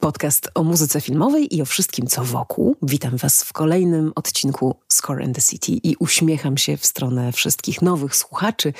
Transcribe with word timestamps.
Podcast 0.00 0.50
o 0.54 0.64
muzyce 0.64 1.00
filmowej 1.00 1.56
i 1.56 1.62
o 1.62 1.64
wszystkim, 1.64 2.06
co 2.06 2.24
wokół. 2.24 2.76
Witam 2.82 3.16
Was 3.16 3.44
w 3.44 3.52
kolejnym 3.52 4.12
odcinku 4.14 4.76
Score 4.88 5.24
in 5.24 5.34
the 5.34 5.42
City 5.42 5.72
i 5.72 5.96
uśmiecham 5.98 6.58
się 6.58 6.76
w 6.76 6.86
stronę 6.86 7.32
wszystkich 7.32 7.82
nowych 7.82 8.16
słuchaczy 8.16 8.72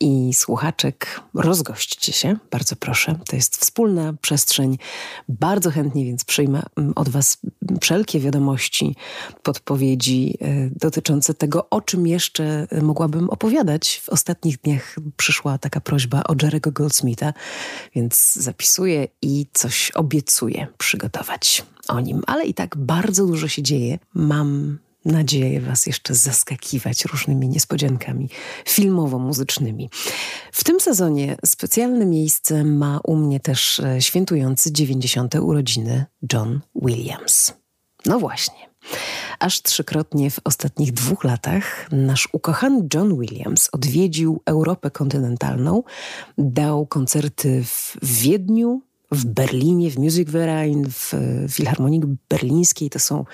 i 0.00 0.34
słuchaczek. 0.34 1.20
Rozgośćcie 1.34 2.12
się, 2.12 2.36
bardzo 2.50 2.76
proszę. 2.76 3.18
To 3.28 3.36
jest 3.36 3.56
wspólna 3.56 4.14
przestrzeń. 4.20 4.78
Bardzo 5.28 5.70
chętnie 5.70 6.04
więc 6.04 6.24
przyjmę 6.24 6.62
mm, 6.76 6.92
od 6.96 7.08
Was 7.08 7.38
wszelkie 7.80 8.20
wiadomości, 8.20 8.96
podpowiedzi 9.42 10.38
e, 10.40 10.70
dotyczące 10.76 11.34
tego, 11.34 11.70
o 11.70 11.80
czym 11.80 12.06
jeszcze 12.06 12.66
mogłabym 12.82 13.30
opowiadać. 13.30 14.00
W 14.04 14.08
ostatnich 14.08 14.60
dniach 14.60 14.96
przyszła 15.16 15.58
taka 15.58 15.80
prośba 15.80 16.22
o 16.22 16.34
Jerego 16.42 16.72
Goldsmitha, 16.72 17.32
więc 17.94 18.34
zapisuję 18.34 19.08
i 19.22 19.46
coś 19.52 19.90
obiecuję 19.90 20.57
przygotować 20.78 21.64
o 21.88 22.00
nim, 22.00 22.22
ale 22.26 22.44
i 22.44 22.54
tak 22.54 22.76
bardzo 22.76 23.26
dużo 23.26 23.48
się 23.48 23.62
dzieje. 23.62 23.98
Mam 24.14 24.78
nadzieję 25.04 25.60
Was 25.60 25.86
jeszcze 25.86 26.14
zaskakiwać 26.14 27.04
różnymi 27.04 27.48
niespodziankami 27.48 28.28
filmowo-muzycznymi. 28.64 29.90
W 30.52 30.64
tym 30.64 30.80
sezonie 30.80 31.36
specjalne 31.46 32.06
miejsce 32.06 32.64
ma 32.64 33.00
u 33.04 33.16
mnie 33.16 33.40
też 33.40 33.80
e, 33.80 34.02
świętujący 34.02 34.72
90. 34.72 35.34
urodziny 35.34 36.06
John 36.32 36.60
Williams. 36.74 37.52
No 38.06 38.18
właśnie. 38.18 38.68
Aż 39.38 39.62
trzykrotnie 39.62 40.30
w 40.30 40.40
ostatnich 40.44 40.92
dwóch 40.92 41.24
latach 41.24 41.92
nasz 41.92 42.28
ukochany 42.32 42.88
John 42.94 43.20
Williams 43.20 43.68
odwiedził 43.72 44.42
Europę 44.46 44.90
kontynentalną, 44.90 45.82
dał 46.38 46.86
koncerty 46.86 47.64
w 47.64 47.96
Wiedniu, 48.02 48.82
w 49.10 49.24
Berlinie, 49.24 49.90
w 49.90 49.98
Musikverein, 49.98 50.84
w 50.90 51.14
Filharmonii 51.50 52.00
Berlińskiej. 52.28 52.90
To 52.90 52.98
są 52.98 53.24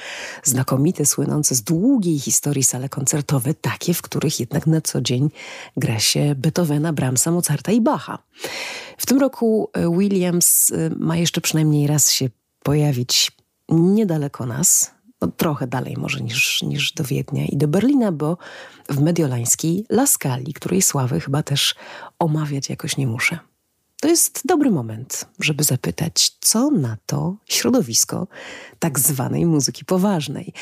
znakomite, 0.43 1.07
słynące 1.07 1.55
z 1.55 1.63
długiej 1.63 2.19
historii 2.19 2.63
sale 2.63 2.89
koncertowe, 2.89 3.55
takie, 3.55 3.95
w 3.95 4.03
których 4.03 4.41
jednak 4.41 4.67
na 4.67 4.81
co 4.81 5.01
dzień 5.01 5.31
gra 5.77 5.99
się 5.99 6.35
Beethovena, 6.35 6.93
Brahmsa, 6.93 7.31
Mozarta 7.31 7.73
i 7.73 7.81
Bacha. 7.81 8.19
W 8.99 9.07
tym 9.07 9.19
roku 9.19 9.71
e, 9.73 9.99
Williams 9.99 10.71
e, 10.71 10.91
ma 10.97 11.17
jeszcze 11.17 11.41
przynajmniej 11.41 11.87
raz 11.87 12.11
się 12.11 12.31
pojawić 12.63 13.33
niedaleko 13.69 14.47
nas, 14.47 14.91
no, 15.21 15.29
trochę 15.29 15.67
dalej 15.67 15.97
może 15.97 16.21
niż, 16.21 16.63
niż 16.63 16.93
do 16.93 17.05
Wiednia 17.05 17.47
i 17.47 17.57
do 17.57 17.69
Berlina, 17.69 18.13
bo 18.13 18.39
w 18.89 19.01
mediolańskiej 19.01 19.87
Laskali, 19.91 20.53
której 20.55 20.83
sławy 20.83 21.21
chyba 21.21 21.43
też 21.43 21.75
omawiać 22.19 22.71
jakoś 22.71 22.97
nie 22.97 23.07
muszę. 23.07 23.39
To 24.05 24.09
jest 24.09 24.41
dobry 24.45 24.71
moment, 24.71 25.27
żeby 25.41 25.65
zapytać, 25.65 26.37
co 26.41 26.71
na 26.71 26.97
to 27.07 27.37
środowisko 27.47 28.27
tak 28.79 28.99
zwanej 28.99 29.47
muzyki 29.47 29.85
poważnej. 29.85 30.53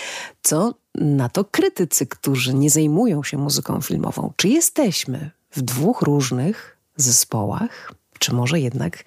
Co 0.43 0.75
na 0.95 1.29
to 1.29 1.45
krytycy, 1.45 2.07
którzy 2.07 2.55
nie 2.55 2.71
zajmują 2.71 3.23
się 3.23 3.39
muzyką 3.39 3.81
filmową. 3.81 4.33
Czy 4.37 4.49
jesteśmy 4.49 5.31
w 5.51 5.63
dwóch 5.63 6.03
różnych 6.03 6.79
zespołach, 6.97 7.93
czy 8.19 8.35
może 8.35 8.61
jednak 8.61 9.05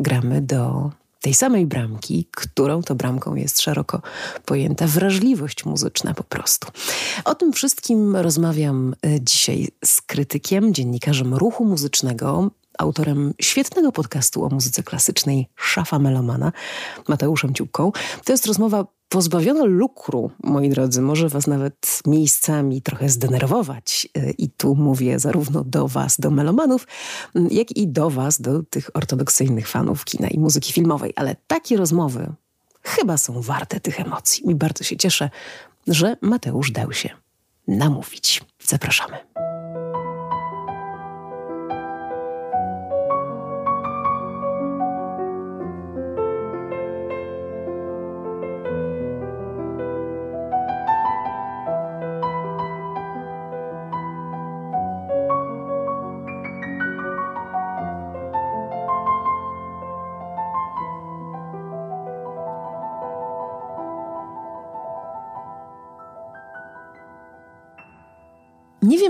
gramy 0.00 0.40
do 0.42 0.90
tej 1.20 1.34
samej 1.34 1.66
bramki, 1.66 2.28
którą 2.30 2.82
to 2.82 2.94
bramką 2.94 3.34
jest 3.34 3.60
szeroko 3.60 4.02
pojęta 4.44 4.86
wrażliwość 4.86 5.64
muzyczna 5.64 6.14
po 6.14 6.24
prostu. 6.24 6.68
O 7.24 7.34
tym 7.34 7.52
wszystkim 7.52 8.16
rozmawiam 8.16 8.94
e, 9.06 9.20
dzisiaj 9.20 9.68
z 9.84 10.02
krytykiem, 10.02 10.74
dziennikarzem 10.74 11.34
ruchu 11.34 11.64
muzycznego, 11.64 12.50
autorem 12.78 13.34
świetnego 13.40 13.92
podcastu 13.92 14.44
o 14.44 14.48
muzyce 14.48 14.82
klasycznej 14.82 15.48
Szafa 15.56 15.98
Melomana, 15.98 16.52
Mateuszem 17.08 17.54
Ciupką. 17.54 17.92
To 18.24 18.32
jest 18.32 18.46
rozmowa 18.46 18.86
pozbawiona 19.08 19.64
lukru, 19.64 20.30
moi 20.44 20.68
drodzy, 20.68 21.02
może 21.02 21.28
was 21.28 21.46
nawet 21.46 22.00
miejscami 22.06 22.82
trochę 22.82 23.08
zdenerwować. 23.08 24.08
I 24.38 24.50
tu 24.50 24.74
mówię 24.74 25.18
zarówno 25.18 25.64
do 25.64 25.88
was, 25.88 26.20
do 26.20 26.30
melomanów, 26.30 26.86
jak 27.50 27.76
i 27.76 27.88
do 27.88 28.10
was, 28.10 28.40
do 28.40 28.62
tych 28.62 28.90
ortodoksyjnych 28.94 29.68
fanów 29.68 30.04
kina 30.04 30.28
i 30.28 30.38
muzyki 30.38 30.72
filmowej. 30.72 31.12
Ale 31.16 31.36
takie 31.46 31.76
rozmowy 31.76 32.32
chyba 32.82 33.18
są 33.18 33.42
warte 33.42 33.80
tych 33.80 34.00
emocji. 34.00 34.50
I 34.50 34.54
bardzo 34.54 34.84
się 34.84 34.96
cieszę, 34.96 35.30
że 35.86 36.16
Mateusz 36.20 36.70
dał 36.70 36.92
się 36.92 37.10
namówić. 37.68 38.44
Zapraszamy. 38.64 39.45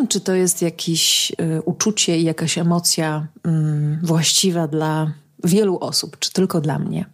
Czy 0.07 0.21
to 0.21 0.35
jest 0.35 0.63
jakieś 0.63 1.31
y, 1.31 1.63
uczucie 1.63 2.19
i 2.19 2.25
jakaś 2.25 2.59
emocja 2.59 3.27
y, 3.47 4.07
właściwa 4.07 4.69
dla 4.69 5.13
wielu 5.45 5.79
osób, 5.79 6.19
czy 6.19 6.33
tylko 6.33 6.61
dla 6.61 6.79
mnie. 6.79 7.05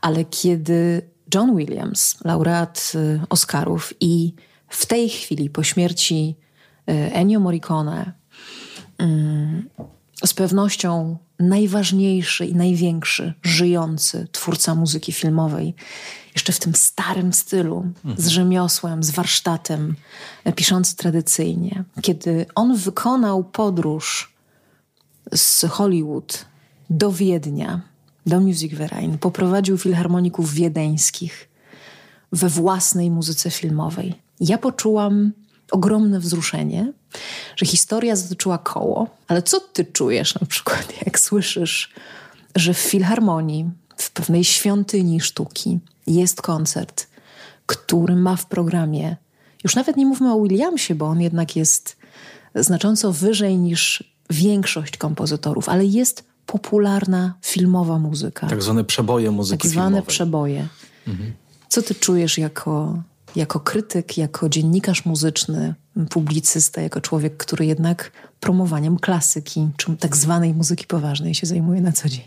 Ale 0.00 0.24
kiedy 0.24 1.02
John 1.34 1.56
Williams, 1.56 2.16
laureat 2.24 2.92
y, 2.94 3.20
Oscarów 3.28 3.94
i 4.00 4.34
w 4.68 4.86
tej 4.86 5.08
chwili 5.08 5.50
po 5.50 5.62
śmierci 5.62 6.36
y, 6.90 6.92
Ennio 6.92 7.40
Morricone, 7.40 8.12
y, 9.02 10.26
z 10.26 10.34
pewnością 10.34 11.16
najważniejszy 11.42 12.46
i 12.46 12.54
największy 12.54 13.34
żyjący 13.42 14.26
twórca 14.32 14.74
muzyki 14.74 15.12
filmowej, 15.12 15.74
jeszcze 16.34 16.52
w 16.52 16.58
tym 16.58 16.74
starym 16.74 17.32
stylu, 17.32 17.86
mhm. 18.04 18.16
z 18.16 18.28
rzemiosłem, 18.28 19.02
z 19.02 19.10
warsztatem, 19.10 19.96
e, 20.44 20.52
piszący 20.52 20.96
tradycyjnie. 20.96 21.84
Kiedy 22.02 22.46
on 22.54 22.76
wykonał 22.76 23.44
podróż 23.44 24.32
z 25.34 25.64
Hollywood 25.70 26.44
do 26.90 27.12
Wiednia, 27.12 27.80
do 28.26 28.40
Musikverein, 28.40 29.18
poprowadził 29.18 29.78
filharmoników 29.78 30.54
wiedeńskich 30.54 31.48
we 32.32 32.48
własnej 32.48 33.10
muzyce 33.10 33.50
filmowej. 33.50 34.14
Ja 34.40 34.58
poczułam 34.58 35.32
ogromne 35.70 36.20
wzruszenie, 36.20 36.92
że 37.56 37.66
historia 37.66 38.16
zatoczyła 38.16 38.58
koło. 38.58 39.06
Ale 39.28 39.42
co 39.42 39.60
ty 39.60 39.84
czujesz 39.84 40.34
na 40.40 40.46
przykład, 40.46 40.92
jak 41.06 41.18
słyszysz, 41.18 41.92
że 42.56 42.74
w 42.74 42.78
filharmonii, 42.78 43.70
w 43.96 44.10
pewnej 44.10 44.44
świątyni 44.44 45.20
sztuki 45.20 45.78
jest 46.06 46.42
koncert, 46.42 47.06
który 47.66 48.16
ma 48.16 48.36
w 48.36 48.46
programie, 48.46 49.16
już 49.64 49.74
nawet 49.76 49.96
nie 49.96 50.06
mówmy 50.06 50.32
o 50.34 50.40
Williamsie, 50.42 50.94
bo 50.94 51.06
on 51.06 51.20
jednak 51.20 51.56
jest 51.56 51.96
znacząco 52.54 53.12
wyżej 53.12 53.58
niż 53.58 54.04
większość 54.30 54.96
kompozytorów, 54.96 55.68
ale 55.68 55.84
jest 55.84 56.24
popularna 56.46 57.34
filmowa 57.42 57.98
muzyka. 57.98 58.46
Tak 58.46 58.62
zwane 58.62 58.84
przeboje 58.84 59.30
muzyki 59.30 59.62
Tak 59.62 59.70
zwane 59.70 59.86
filmowej. 59.86 60.06
przeboje. 60.06 60.68
Mhm. 61.08 61.32
Co 61.68 61.82
ty 61.82 61.94
czujesz 61.94 62.38
jako 62.38 63.02
jako 63.36 63.60
krytyk, 63.60 64.18
jako 64.18 64.48
dziennikarz 64.48 65.04
muzyczny, 65.04 65.74
publicysta, 66.10 66.80
jako 66.80 67.00
człowiek, 67.00 67.36
który 67.36 67.66
jednak 67.66 68.12
promowaniem 68.42 68.98
klasyki, 68.98 69.68
czy 69.76 69.96
tak 69.96 70.16
zwanej 70.16 70.54
muzyki 70.54 70.86
poważnej 70.86 71.34
się 71.34 71.46
zajmuje 71.46 71.80
na 71.80 71.92
co 71.92 72.08
dzień? 72.08 72.24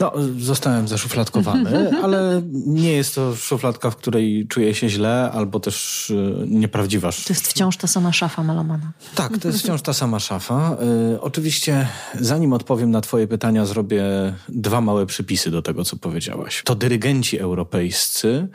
No, 0.00 0.12
zostałem 0.38 0.88
zaszufladkowany, 0.88 1.90
ale 2.04 2.42
nie 2.66 2.92
jest 2.92 3.14
to 3.14 3.36
szufladka, 3.36 3.90
w 3.90 3.96
której 3.96 4.46
czuję 4.48 4.74
się 4.74 4.88
źle, 4.88 5.30
albo 5.34 5.60
też 5.60 6.10
y, 6.10 6.44
nieprawdziwa. 6.46 7.12
To 7.12 7.32
jest 7.32 7.48
wciąż 7.48 7.76
ta 7.76 7.86
sama 7.86 8.12
szafa 8.12 8.42
Melomana. 8.42 8.92
Tak, 9.14 9.38
to 9.38 9.48
jest 9.48 9.60
wciąż 9.62 9.82
ta 9.82 9.92
sama 9.92 10.20
szafa. 10.20 10.76
Y, 11.14 11.20
oczywiście, 11.20 11.88
zanim 12.20 12.52
odpowiem 12.52 12.90
na 12.90 13.00
twoje 13.00 13.26
pytania, 13.26 13.66
zrobię 13.66 14.04
dwa 14.48 14.80
małe 14.80 15.06
przypisy 15.06 15.50
do 15.50 15.62
tego, 15.62 15.84
co 15.84 15.96
powiedziałaś. 15.96 16.62
To 16.64 16.74
dyrygenci 16.74 17.38
europejscy 17.38 18.48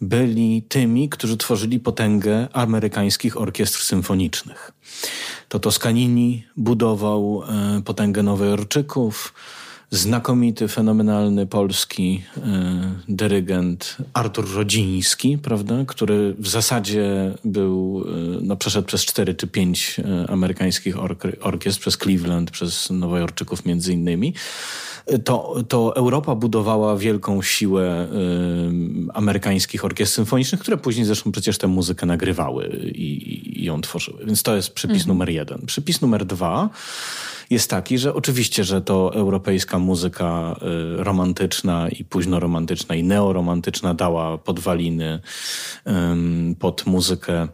byli 0.00 0.62
tymi, 0.62 1.08
którzy 1.08 1.36
tworzyli 1.36 1.80
potęgę 1.80 2.48
amerykańskich 2.52 3.40
orkiestr 3.40 3.82
symfonicznych. 3.82 4.72
To 5.48 5.58
Toscanini 5.58 6.44
budował 6.56 7.42
e, 7.42 7.82
potęgę 7.82 8.22
Nowojorczyków, 8.22 9.34
znakomity, 9.90 10.68
fenomenalny 10.68 11.46
polski 11.46 12.22
y, 12.36 12.40
dyrygent 13.08 13.96
Artur 14.12 14.54
Rodziński, 14.54 15.38
prawda, 15.38 15.74
który 15.86 16.34
w 16.38 16.48
zasadzie 16.48 17.34
był, 17.44 18.04
y, 18.08 18.38
no, 18.42 18.56
przeszedł 18.56 18.86
przez 18.86 19.04
cztery 19.04 19.34
czy 19.34 19.46
pięć 19.46 20.00
amerykańskich 20.28 20.96
orkiestr, 21.40 21.80
przez 21.80 21.96
Cleveland, 21.96 22.50
przez 22.50 22.90
Nowojorczyków 22.90 23.64
między 23.64 23.92
innymi 23.92 24.34
to, 25.24 25.54
to 25.68 25.96
Europa 25.96 26.34
budowała 26.34 26.96
wielką 26.96 27.42
siłę 27.42 28.06
y, 28.06 29.12
amerykańskich 29.14 29.84
orkiestr 29.84 30.14
symfonicznych, 30.14 30.60
które 30.60 30.76
później 30.76 31.06
zresztą 31.06 31.32
przecież 31.32 31.58
tę 31.58 31.66
muzykę 31.66 32.06
nagrywały 32.06 32.68
i, 32.94 33.60
i 33.60 33.64
ją 33.64 33.80
tworzyły. 33.80 34.24
Więc 34.26 34.42
to 34.42 34.56
jest 34.56 34.72
przypis 34.72 34.96
mhm. 34.96 35.08
numer 35.08 35.30
jeden. 35.30 35.66
Przypis 35.66 36.00
numer 36.00 36.24
dwa 36.24 36.70
jest 37.50 37.70
taki, 37.70 37.98
że 37.98 38.14
oczywiście, 38.14 38.64
że 38.64 38.80
to 38.80 39.14
europejska 39.14 39.78
muzyka 39.78 40.56
y, 40.98 41.04
romantyczna 41.04 41.88
i 41.88 42.04
późno 42.04 42.40
romantyczna 42.40 42.94
i 42.94 43.02
neoromantyczna 43.02 43.94
dała 43.94 44.38
podwaliny 44.38 45.20
y, 45.86 45.90
pod 46.58 46.86
muzykę 46.86 47.48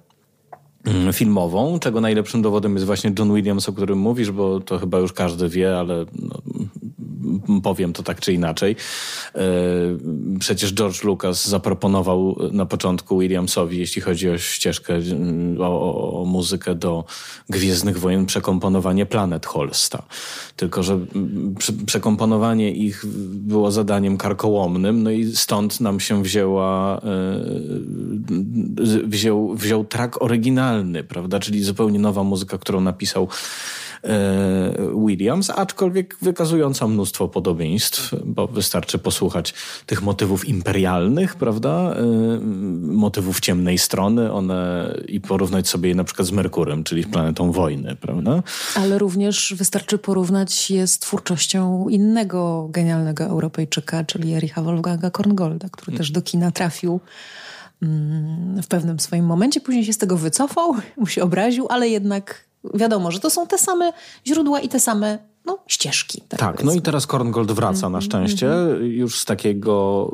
filmową, 1.13 1.79
czego 1.79 2.01
najlepszym 2.01 2.43
dowodem 2.43 2.75
jest 2.75 2.87
właśnie 2.87 3.13
John 3.19 3.35
Williams, 3.35 3.69
o 3.69 3.73
którym 3.73 3.99
mówisz, 3.99 4.31
bo 4.31 4.61
to 4.61 4.79
chyba 4.79 4.99
już 4.99 5.13
każdy 5.13 5.49
wie, 5.49 5.79
ale 5.79 6.07
no, 6.23 6.43
powiem 7.63 7.93
to 7.93 8.03
tak 8.03 8.21
czy 8.21 8.33
inaczej. 8.33 8.77
E, 9.35 9.41
przecież 10.39 10.75
George 10.75 11.05
Lucas 11.05 11.49
zaproponował 11.49 12.37
na 12.53 12.67
początku 12.67 13.19
Williamsowi, 13.19 13.79
jeśli 13.79 14.03
chodzi 14.03 14.31
o 14.31 14.39
ścieżkę, 14.39 14.99
o, 15.61 16.21
o 16.21 16.25
muzykę 16.25 16.75
do 16.75 17.05
Gwiezdnych 17.49 17.99
Wojen, 17.99 18.27
przekomponowanie 18.27 19.07
Planet 19.07 19.47
Holsta. 19.47 20.03
Tylko, 20.57 20.83
że 20.83 20.99
przekomponowanie 21.87 22.71
ich 22.71 23.07
było 23.29 23.71
zadaniem 23.71 24.17
karkołomnym, 24.17 25.03
no 25.03 25.11
i 25.11 25.37
stąd 25.37 25.81
nam 25.81 26.01
się 26.01 26.23
wzięła, 26.23 27.01
e, 27.01 27.41
wziął, 29.05 29.55
wziął 29.55 29.85
track 29.85 30.23
oryginalny, 30.23 31.05
prawda, 31.05 31.41
czyli 31.41 31.63
zupełnie 31.63 31.99
nowa 31.99 32.25
muzyka, 32.25 32.59
którą 32.59 32.81
napisał 32.81 33.29
Williams, 35.07 35.51
aczkolwiek 35.51 36.17
wykazująca 36.23 36.89
mnóstwo 36.89 37.29
podobieństw, 37.29 38.15
bo 38.25 38.47
wystarczy 38.47 38.99
posłuchać 38.99 39.55
tych 39.87 40.03
motywów 40.03 40.49
imperialnych, 40.49 41.37
prawda? 41.37 41.71
E, 41.71 42.41
motywów 42.81 43.41
ciemnej 43.41 43.79
strony, 43.79 44.33
one 44.33 44.95
i 45.09 45.21
porównać 45.21 45.69
sobie 45.69 45.89
je 45.89 45.95
na 45.95 46.05
przykład 46.05 46.29
z 46.29 46.31
Merkurem, 46.31 46.85
czyli 46.85 47.05
planetą 47.05 47.53
wojny, 47.53 47.97
prawda? 47.97 48.43
Ale 48.75 48.99
również 48.99 49.55
wystarczy 49.57 49.99
porównać 49.99 50.71
je 50.71 50.87
z 50.87 50.99
twórczością 50.99 51.89
innego 51.89 52.69
genialnego 52.71 53.25
Europejczyka, 53.25 54.05
czyli 54.05 54.35
Ericha 54.35 54.63
Wolfganga 54.63 55.11
Korngolda, 55.11 55.69
który 55.69 55.87
hmm. 55.87 55.99
też 55.99 56.11
do 56.11 56.23
kina 56.23 56.51
trafił 56.51 57.01
mm, 57.83 58.63
w 58.63 58.67
pewnym 58.67 59.01
swoim 59.01 59.27
momencie. 59.27 59.61
Później 59.61 59.85
się 59.85 59.93
z 59.93 59.99
tego 59.99 60.17
wycofał, 60.17 60.75
mu 60.97 61.07
się 61.07 61.23
obraził, 61.23 61.67
ale 61.71 61.89
jednak 61.89 62.45
wiadomo, 62.75 63.11
że 63.11 63.21
to 63.21 63.31
są 63.31 63.47
te 63.47 63.59
same 63.59 63.93
źródła 64.27 64.61
i 64.61 64.69
te 64.69 64.81
same 64.81 65.19
no, 65.45 65.59
ścieżki. 65.67 66.23
Tak, 66.29 66.41
tak 66.41 66.65
no 66.65 66.73
i 66.73 66.83
teraz 66.83 67.07
Korngold 67.07 67.53
wraca 67.53 67.81
na 67.81 67.87
mhm, 67.87 68.03
szczęście. 68.03 68.53
Mm 68.53 68.79
-hmm. 68.79 68.83
Już 68.83 69.19
z 69.19 69.25
takiego. 69.25 70.11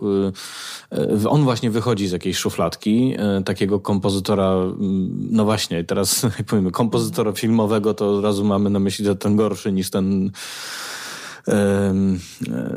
Y, 0.93 1.23
y, 1.23 1.29
on 1.29 1.44
właśnie 1.44 1.70
wychodzi 1.70 2.08
z 2.08 2.12
jakiejś 2.12 2.37
szufladki, 2.37 3.14
y, 3.41 3.44
takiego 3.44 3.81
kompozytora. 3.81 4.52
Mm, 4.52 5.29
no 5.31 5.44
właśnie, 5.44 5.85
teraz 5.85 6.26
powiemy, 6.47 6.70
kompozytora 6.70 7.32
filmowego, 7.32 7.94
to 7.94 8.17
od 8.17 8.25
razu 8.25 8.44
mamy 8.44 8.70
na 8.70 8.79
myśli, 8.79 9.05
że 9.05 9.17
ten 9.17 9.37
gorszy 9.37 9.73
niż 9.73 9.91
ten 9.91 10.31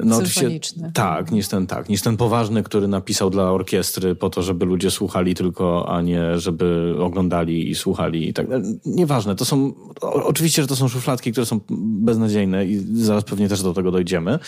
no, 0.03 0.15
Symfoniczny. 0.15 0.91
Tak, 0.93 1.31
niż 1.31 1.47
ten, 1.47 1.67
tak, 1.67 1.89
niż 1.89 2.01
ten 2.01 2.17
poważny, 2.17 2.63
który 2.63 2.87
napisał 2.87 3.29
dla 3.29 3.51
orkiestry 3.51 4.15
po 4.15 4.29
to, 4.29 4.41
żeby 4.41 4.65
ludzie 4.65 4.91
słuchali 4.91 5.35
tylko, 5.35 5.89
a 5.89 6.01
nie 6.01 6.39
żeby 6.39 6.95
oglądali 6.99 7.69
i 7.69 7.75
słuchali 7.75 8.29
i 8.29 8.33
tak. 8.33 8.47
Nieważne, 8.85 9.35
to 9.35 9.45
są, 9.45 9.73
oczywiście, 10.01 10.61
że 10.61 10.67
to 10.67 10.75
są 10.75 10.87
szufladki, 10.87 11.31
które 11.31 11.45
są 11.45 11.59
beznadziejne 11.69 12.65
i 12.65 13.03
zaraz 13.03 13.23
pewnie 13.23 13.49
też 13.49 13.61
do 13.61 13.73
tego 13.73 13.91
dojdziemy. 13.91 14.39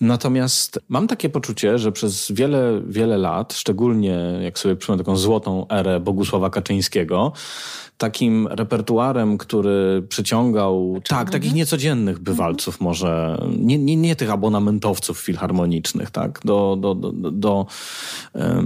Natomiast 0.00 0.80
mam 0.88 1.06
takie 1.06 1.28
poczucie, 1.28 1.78
że 1.78 1.92
przez 1.92 2.32
wiele, 2.32 2.82
wiele 2.88 3.18
lat, 3.18 3.52
szczególnie 3.52 4.38
jak 4.42 4.58
sobie 4.58 4.76
przypomnę 4.76 5.04
taką 5.04 5.16
złotą 5.16 5.66
erę 5.68 6.00
Bogusława 6.00 6.50
Kaczyńskiego, 6.50 7.32
takim 7.98 8.46
repertuarem, 8.46 9.38
który 9.38 10.02
przyciągał, 10.08 11.00
tak, 11.08 11.30
takich 11.30 11.54
niecodziennych 11.54 12.18
bywalców 12.18 12.74
mhm. 12.74 12.84
może, 12.84 13.38
nie, 13.58 13.78
nie, 13.78 13.96
nie 13.96 14.16
tych 14.16 14.30
abonamentowców 14.30 15.18
filharmonicznych, 15.18 16.10
tak, 16.10 16.40
do, 16.44 16.76
do, 16.80 16.94
do, 16.94 17.30
do, 17.30 17.66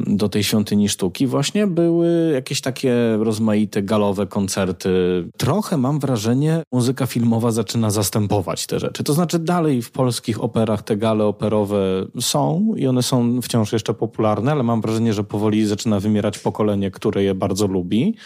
do 0.07 0.29
tej 0.29 0.45
świątyni 0.45 0.89
sztuki 0.89 1.27
właśnie 1.27 1.67
były 1.67 2.31
jakieś 2.35 2.61
takie 2.61 3.17
rozmaite 3.21 3.83
galowe 3.83 4.27
koncerty. 4.27 4.91
Trochę 5.37 5.77
mam 5.77 6.01
wrażenie, 6.01 6.63
muzyka 6.73 7.07
filmowa 7.07 7.51
zaczyna 7.51 7.91
zastępować 7.91 8.67
te 8.67 8.81
rzeczy. 8.81 9.05
To 9.05 9.13
znaczy 9.13 9.39
dalej 9.39 9.83
w 9.83 9.91
polskich 9.91 10.45
operach 10.45 10.83
te 10.83 10.97
gale 10.97 11.25
operowe 11.25 12.07
są 12.21 12.75
i 12.77 12.87
one 12.87 13.03
są 13.03 13.43
wciąż 13.43 13.73
jeszcze 13.73 13.95
popularne, 13.95 14.53
ale 14.53 14.63
mam 14.63 14.81
wrażenie, 14.81 15.13
że 15.13 15.25
powoli 15.25 15.67
zaczyna 15.67 16.01
wymierać 16.01 16.39
pokolenie, 16.39 16.91
które 16.91 17.23
je 17.23 17.35
bardzo 17.35 17.67
lubi. 17.67 18.17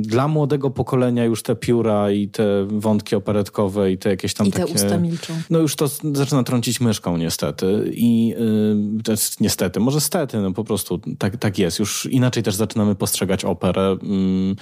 Dla 0.00 0.28
młodego 0.28 0.70
pokolenia 0.70 1.24
już 1.24 1.42
te 1.42 1.56
pióra 1.56 2.10
i 2.10 2.28
te 2.28 2.66
wątki 2.66 3.16
operetkowe 3.16 3.92
i 3.92 3.98
te 3.98 4.10
jakieś 4.10 4.34
tam 4.34 4.46
I 4.46 4.50
takie... 4.50 4.64
te 4.66 4.72
usta 4.72 4.98
milczą. 4.98 5.34
No 5.50 5.58
już 5.58 5.76
to 5.76 5.88
zaczyna 6.12 6.42
trącić 6.42 6.80
myszką 6.80 7.16
niestety. 7.16 7.90
I 7.94 8.28
yy, 8.28 9.02
to 9.02 9.10
jest 9.10 9.40
niestety, 9.40 9.80
może 9.80 10.00
stety, 10.00 10.38
no 10.38 10.52
po 10.52 10.64
prostu 10.64 11.00
tak, 11.18 11.36
tak 11.36 11.58
jest. 11.58 11.78
Już 11.78 12.08
inaczej 12.10 12.42
też 12.42 12.54
zaczynamy 12.54 12.94
postrzegać 12.94 13.44
operę. 13.44 13.96
Yy, 14.02 14.56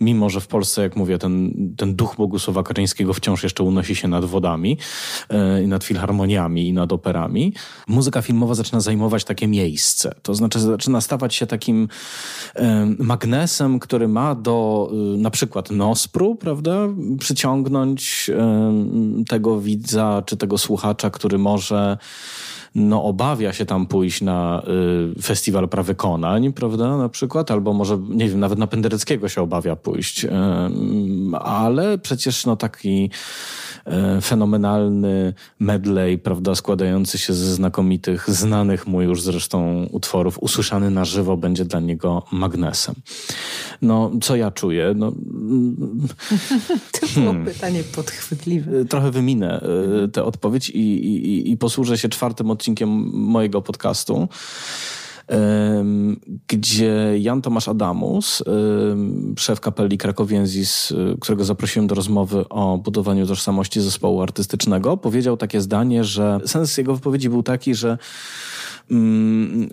mimo, 0.00 0.30
że 0.30 0.40
w 0.40 0.46
Polsce, 0.46 0.82
jak 0.82 0.96
mówię, 0.96 1.18
ten, 1.18 1.52
ten 1.76 1.94
duch 1.94 2.14
Bogusława 2.18 2.62
Kaczyńskiego 2.62 3.14
wciąż 3.14 3.42
jeszcze 3.42 3.62
unosi 3.62 3.94
się 3.94 4.08
nad 4.08 4.24
wodami 4.24 4.78
yy, 5.30 5.62
i 5.62 5.66
nad 5.66 5.84
filharmoniami 5.84 6.68
i 6.68 6.72
nad 6.72 6.92
operami. 6.92 7.54
Muzyka 7.88 8.22
filmowa 8.22 8.54
zaczyna 8.54 8.80
zajmować 8.80 9.24
takie 9.24 9.48
miejsce. 9.48 10.14
To 10.22 10.34
znaczy 10.34 10.60
zaczyna 10.60 11.00
stawać 11.00 11.34
się 11.34 11.46
takim 11.46 11.88
magnesem 12.98 13.71
który 13.78 14.08
ma 14.08 14.34
do 14.34 14.90
y, 15.14 15.18
na 15.18 15.30
przykład 15.30 15.70
Nospru, 15.70 16.34
prawda, 16.34 16.88
przyciągnąć 17.18 18.30
tego 19.28 19.60
widza 19.60 20.22
czy 20.26 20.36
tego 20.36 20.58
słuchacza, 20.58 21.10
który 21.10 21.38
może 21.38 21.98
no, 22.74 23.04
obawia 23.04 23.52
się 23.52 23.66
tam 23.66 23.86
pójść 23.86 24.20
na 24.20 24.62
y, 25.18 25.22
festiwal 25.22 25.68
prawykonań, 25.68 26.52
prawda, 26.52 26.96
na 26.96 27.08
przykład, 27.08 27.50
albo 27.50 27.72
może, 27.72 27.98
nie 28.08 28.28
wiem, 28.28 28.40
nawet 28.40 28.58
na 28.58 28.66
Pendereckiego 28.66 29.28
się 29.28 29.42
obawia 29.42 29.76
pójść, 29.76 30.24
y, 30.24 30.30
ale 31.40 31.98
przecież 31.98 32.46
no 32.46 32.56
taki 32.56 33.10
E, 33.84 34.20
fenomenalny 34.20 35.34
medley, 35.58 36.18
prawda, 36.18 36.54
składający 36.54 37.18
się 37.18 37.34
ze 37.34 37.54
znakomitych, 37.54 38.30
znanych 38.30 38.86
mu 38.86 39.02
już 39.02 39.22
zresztą 39.22 39.86
utworów, 39.90 40.38
usłyszany 40.42 40.90
na 40.90 41.04
żywo 41.04 41.36
będzie 41.36 41.64
dla 41.64 41.80
niego 41.80 42.22
magnesem. 42.32 42.94
No, 43.82 44.10
co 44.22 44.36
ja 44.36 44.50
czuję? 44.50 44.92
No, 44.96 45.12
to 47.00 47.06
było 47.14 47.32
hmm. 47.32 47.44
pytanie 47.44 47.82
podchwytliwe. 47.84 48.84
Trochę 48.84 49.10
wyminę 49.10 49.60
e, 50.04 50.08
tę 50.08 50.24
odpowiedź 50.24 50.70
i, 50.70 50.78
i, 50.78 51.50
i 51.50 51.56
posłużę 51.56 51.98
się 51.98 52.08
czwartym 52.08 52.50
odcinkiem 52.62 53.10
mojego 53.12 53.62
podcastu 53.62 54.28
gdzie 56.48 57.18
Jan 57.18 57.42
Tomasz 57.42 57.68
Adamus, 57.68 58.42
szef 59.38 59.60
kapeli 59.60 59.98
Krakowienzis, 59.98 60.90
y, 60.90 61.16
którego 61.20 61.44
zaprosiłem 61.44 61.86
do 61.86 61.94
rozmowy 61.94 62.48
o 62.48 62.78
budowaniu 62.78 63.26
tożsamości 63.26 63.80
zespołu 63.80 64.22
artystycznego, 64.22 64.96
powiedział 64.96 65.36
takie 65.36 65.60
zdanie, 65.60 66.04
że 66.04 66.40
sens 66.46 66.78
jego 66.78 66.94
wypowiedzi 66.94 67.28
był 67.28 67.42
taki, 67.42 67.74
że 67.74 67.98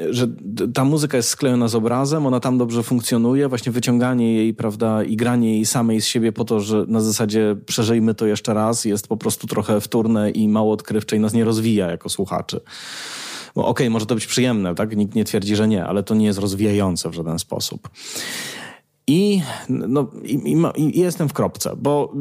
że 0.09 0.27
ta 0.73 0.85
muzyka 0.85 1.17
jest 1.17 1.29
sklejona 1.29 1.67
z 1.67 1.75
obrazem, 1.75 2.25
ona 2.25 2.39
tam 2.39 2.57
dobrze 2.57 2.83
funkcjonuje, 2.83 3.47
właśnie 3.47 3.71
wyciąganie 3.71 4.33
jej, 4.33 4.53
prawda, 4.53 5.03
i 5.03 5.15
granie 5.15 5.53
jej 5.53 5.65
samej 5.65 6.01
z 6.01 6.05
siebie 6.05 6.31
po 6.31 6.45
to, 6.45 6.59
że 6.59 6.85
na 6.87 7.01
zasadzie 7.01 7.55
przeżyjmy 7.65 8.15
to 8.15 8.25
jeszcze 8.25 8.53
raz, 8.53 8.85
jest 8.85 9.07
po 9.07 9.17
prostu 9.17 9.47
trochę 9.47 9.81
wtórne 9.81 10.31
i 10.31 10.47
mało 10.47 10.73
odkrywcze 10.73 11.15
i 11.15 11.19
nas 11.19 11.33
nie 11.33 11.43
rozwija 11.43 11.91
jako 11.91 12.09
słuchaczy. 12.09 12.59
Okej, 13.55 13.69
okay, 13.69 13.89
może 13.89 14.05
to 14.05 14.15
być 14.15 14.27
przyjemne, 14.27 14.75
tak? 14.75 14.97
Nikt 14.97 15.15
nie 15.15 15.25
twierdzi, 15.25 15.55
że 15.55 15.67
nie, 15.67 15.85
ale 15.85 16.03
to 16.03 16.15
nie 16.15 16.25
jest 16.25 16.39
rozwijające 16.39 17.09
w 17.09 17.13
żaden 17.13 17.39
sposób. 17.39 17.89
I, 19.09 19.41
no, 19.69 20.11
i, 20.23 20.57
i, 20.77 20.99
jestem 20.99 21.29
w 21.29 21.33
kropce, 21.33 21.75
bo 21.77 22.13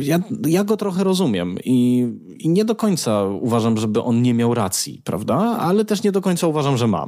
ja, 0.00 0.20
ja 0.46 0.64
go 0.64 0.76
trochę 0.76 1.04
rozumiem 1.04 1.56
i, 1.64 2.08
i, 2.38 2.48
nie 2.48 2.64
do 2.64 2.74
końca 2.74 3.24
uważam, 3.24 3.78
żeby 3.78 4.02
on 4.02 4.22
nie 4.22 4.34
miał 4.34 4.54
racji, 4.54 5.02
prawda? 5.04 5.34
Ale 5.38 5.84
też 5.84 6.02
nie 6.02 6.12
do 6.12 6.20
końca 6.20 6.46
uważam, 6.46 6.76
że 6.76 6.86
ma. 6.86 7.06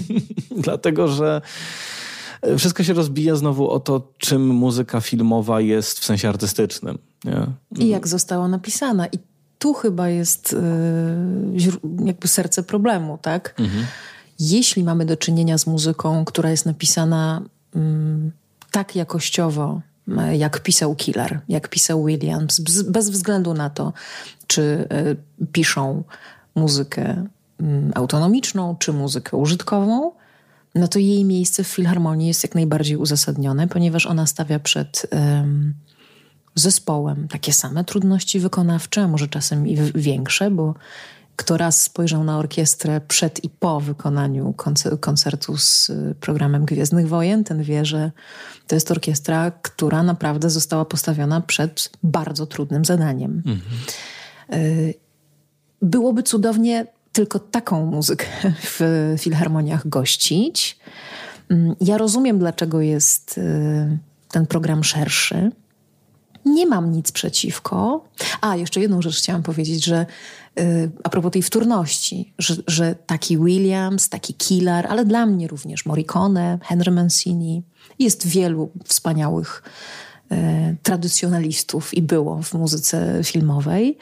Dlatego, 0.64 1.08
że 1.08 1.40
wszystko 2.58 2.82
się 2.82 2.92
rozbija 2.92 3.36
znowu 3.36 3.70
o 3.70 3.80
to, 3.80 4.12
czym 4.18 4.46
muzyka 4.46 5.00
filmowa 5.00 5.60
jest 5.60 5.98
w 5.98 6.04
sensie 6.04 6.28
artystycznym. 6.28 6.98
Nie? 7.24 7.46
I 7.78 7.88
jak 7.88 8.08
została 8.08 8.48
napisana. 8.48 9.06
I 9.06 9.18
tu 9.58 9.74
chyba 9.74 10.08
jest 10.08 10.52
y, 10.52 10.56
jakby 12.04 12.28
serce 12.28 12.62
problemu, 12.62 13.18
tak? 13.22 13.54
Mhm. 13.58 13.86
Jeśli 14.40 14.84
mamy 14.84 15.06
do 15.06 15.16
czynienia 15.16 15.58
z 15.58 15.66
muzyką, 15.66 16.24
która 16.24 16.50
jest 16.50 16.66
napisana 16.66 17.42
tak 18.70 18.96
jakościowo, 18.96 19.80
jak 20.32 20.62
pisał 20.62 20.94
Killer, 20.94 21.40
jak 21.48 21.68
pisał 21.68 22.04
Williams, 22.04 22.60
bez 22.88 23.10
względu 23.10 23.54
na 23.54 23.70
to, 23.70 23.92
czy 24.46 24.88
piszą 25.52 26.04
muzykę 26.54 27.26
mm, 27.60 27.92
autonomiczną, 27.94 28.76
czy 28.76 28.92
muzykę 28.92 29.36
użytkową, 29.36 30.12
no 30.74 30.88
to 30.88 30.98
jej 30.98 31.24
miejsce 31.24 31.64
w 31.64 31.68
filharmonii 31.68 32.28
jest 32.28 32.42
jak 32.42 32.54
najbardziej 32.54 32.96
uzasadnione, 32.96 33.68
ponieważ 33.68 34.06
ona 34.06 34.26
stawia 34.26 34.58
przed 34.58 35.06
um, 35.12 35.74
zespołem 36.54 37.28
takie 37.28 37.52
same 37.52 37.84
trudności 37.84 38.40
wykonawcze, 38.40 39.08
może 39.08 39.28
czasem 39.28 39.66
i 39.66 39.76
większe, 39.94 40.50
bo 40.50 40.74
kto 41.38 41.56
raz 41.56 41.82
spojrzał 41.82 42.24
na 42.24 42.38
orkiestrę 42.38 43.00
przed 43.00 43.44
i 43.44 43.50
po 43.50 43.80
wykonaniu 43.80 44.54
koncertu 45.00 45.56
z 45.56 45.90
y, 45.90 46.14
programem 46.20 46.64
Gwiezdnych 46.64 47.08
Wojen, 47.08 47.44
ten 47.44 47.62
wie, 47.62 47.84
że 47.84 48.12
to 48.66 48.74
jest 48.74 48.90
orkiestra, 48.90 49.50
która 49.50 50.02
naprawdę 50.02 50.50
została 50.50 50.84
postawiona 50.84 51.40
przed 51.40 51.90
bardzo 52.02 52.46
trudnym 52.46 52.84
zadaniem. 52.84 53.42
Mhm. 53.46 53.60
Byłoby 55.82 56.22
cudownie 56.22 56.86
tylko 57.12 57.38
taką 57.38 57.86
muzykę 57.86 58.26
w 58.62 59.14
filharmoniach 59.18 59.88
gościć. 59.88 60.78
Mm, 61.48 61.76
ja 61.80 61.98
rozumiem, 61.98 62.38
dlaczego 62.38 62.80
jest 62.80 63.38
y, 63.38 63.98
ten 64.30 64.46
program 64.46 64.84
szerszy. 64.84 65.50
Nie 66.44 66.66
mam 66.66 66.92
nic 66.92 67.12
przeciwko. 67.12 68.04
A, 68.40 68.56
jeszcze 68.56 68.80
jedną 68.80 69.02
rzecz 69.02 69.18
chciałam 69.18 69.42
powiedzieć, 69.42 69.84
że 69.84 70.06
a 71.04 71.08
propos 71.08 71.32
tej 71.32 71.42
wtórności, 71.42 72.32
że, 72.38 72.54
że 72.66 72.94
taki 73.06 73.38
Williams, 73.38 74.08
taki 74.08 74.34
Killer, 74.34 74.86
ale 74.86 75.04
dla 75.04 75.26
mnie 75.26 75.48
również 75.48 75.86
Morricone, 75.86 76.58
Henry 76.62 76.90
Mancini, 76.90 77.62
jest 77.98 78.26
wielu 78.26 78.70
wspaniałych 78.84 79.62
y, 80.32 80.36
tradycjonalistów 80.82 81.94
i 81.94 82.02
było 82.02 82.42
w 82.42 82.54
muzyce 82.54 83.20
filmowej. 83.24 83.98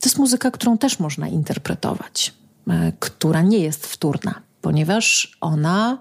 To 0.00 0.08
jest 0.08 0.18
muzyka, 0.18 0.50
którą 0.50 0.78
też 0.78 0.98
można 0.98 1.28
interpretować. 1.28 2.34
E, 2.70 2.92
która 2.98 3.42
nie 3.42 3.58
jest 3.58 3.86
wtórna, 3.86 4.42
ponieważ 4.60 5.36
ona 5.40 5.98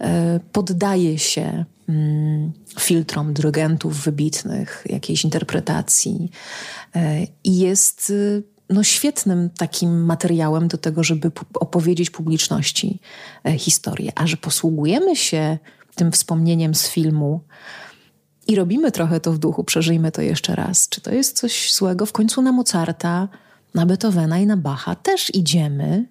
e, 0.00 0.40
poddaje 0.52 1.18
się 1.18 1.64
mm, 1.88 2.52
filtrom 2.80 3.34
dyrygentów 3.34 4.04
wybitnych, 4.04 4.84
jakiejś 4.90 5.24
interpretacji 5.24 6.30
e, 6.96 7.26
i 7.44 7.58
jest 7.58 8.12
no, 8.70 8.84
świetnym 8.84 9.50
takim 9.50 10.04
materiałem 10.04 10.68
do 10.68 10.78
tego, 10.78 11.04
żeby 11.04 11.30
opowiedzieć 11.54 12.10
publiczności 12.10 13.00
historię. 13.58 14.12
A 14.14 14.26
że 14.26 14.36
posługujemy 14.36 15.16
się 15.16 15.58
tym 15.94 16.12
wspomnieniem 16.12 16.74
z 16.74 16.88
filmu 16.88 17.40
i 18.46 18.56
robimy 18.56 18.92
trochę 18.92 19.20
to 19.20 19.32
w 19.32 19.38
duchu, 19.38 19.64
przeżyjmy 19.64 20.12
to 20.12 20.22
jeszcze 20.22 20.54
raz. 20.54 20.88
Czy 20.88 21.00
to 21.00 21.14
jest 21.14 21.36
coś 21.36 21.74
złego? 21.74 22.06
W 22.06 22.12
końcu 22.12 22.42
na 22.42 22.52
Mozarta 22.52 23.28
na 23.74 23.86
Beethovena 23.86 24.38
i 24.38 24.46
na 24.46 24.56
Bacha 24.56 24.94
też 24.94 25.34
idziemy 25.34 26.06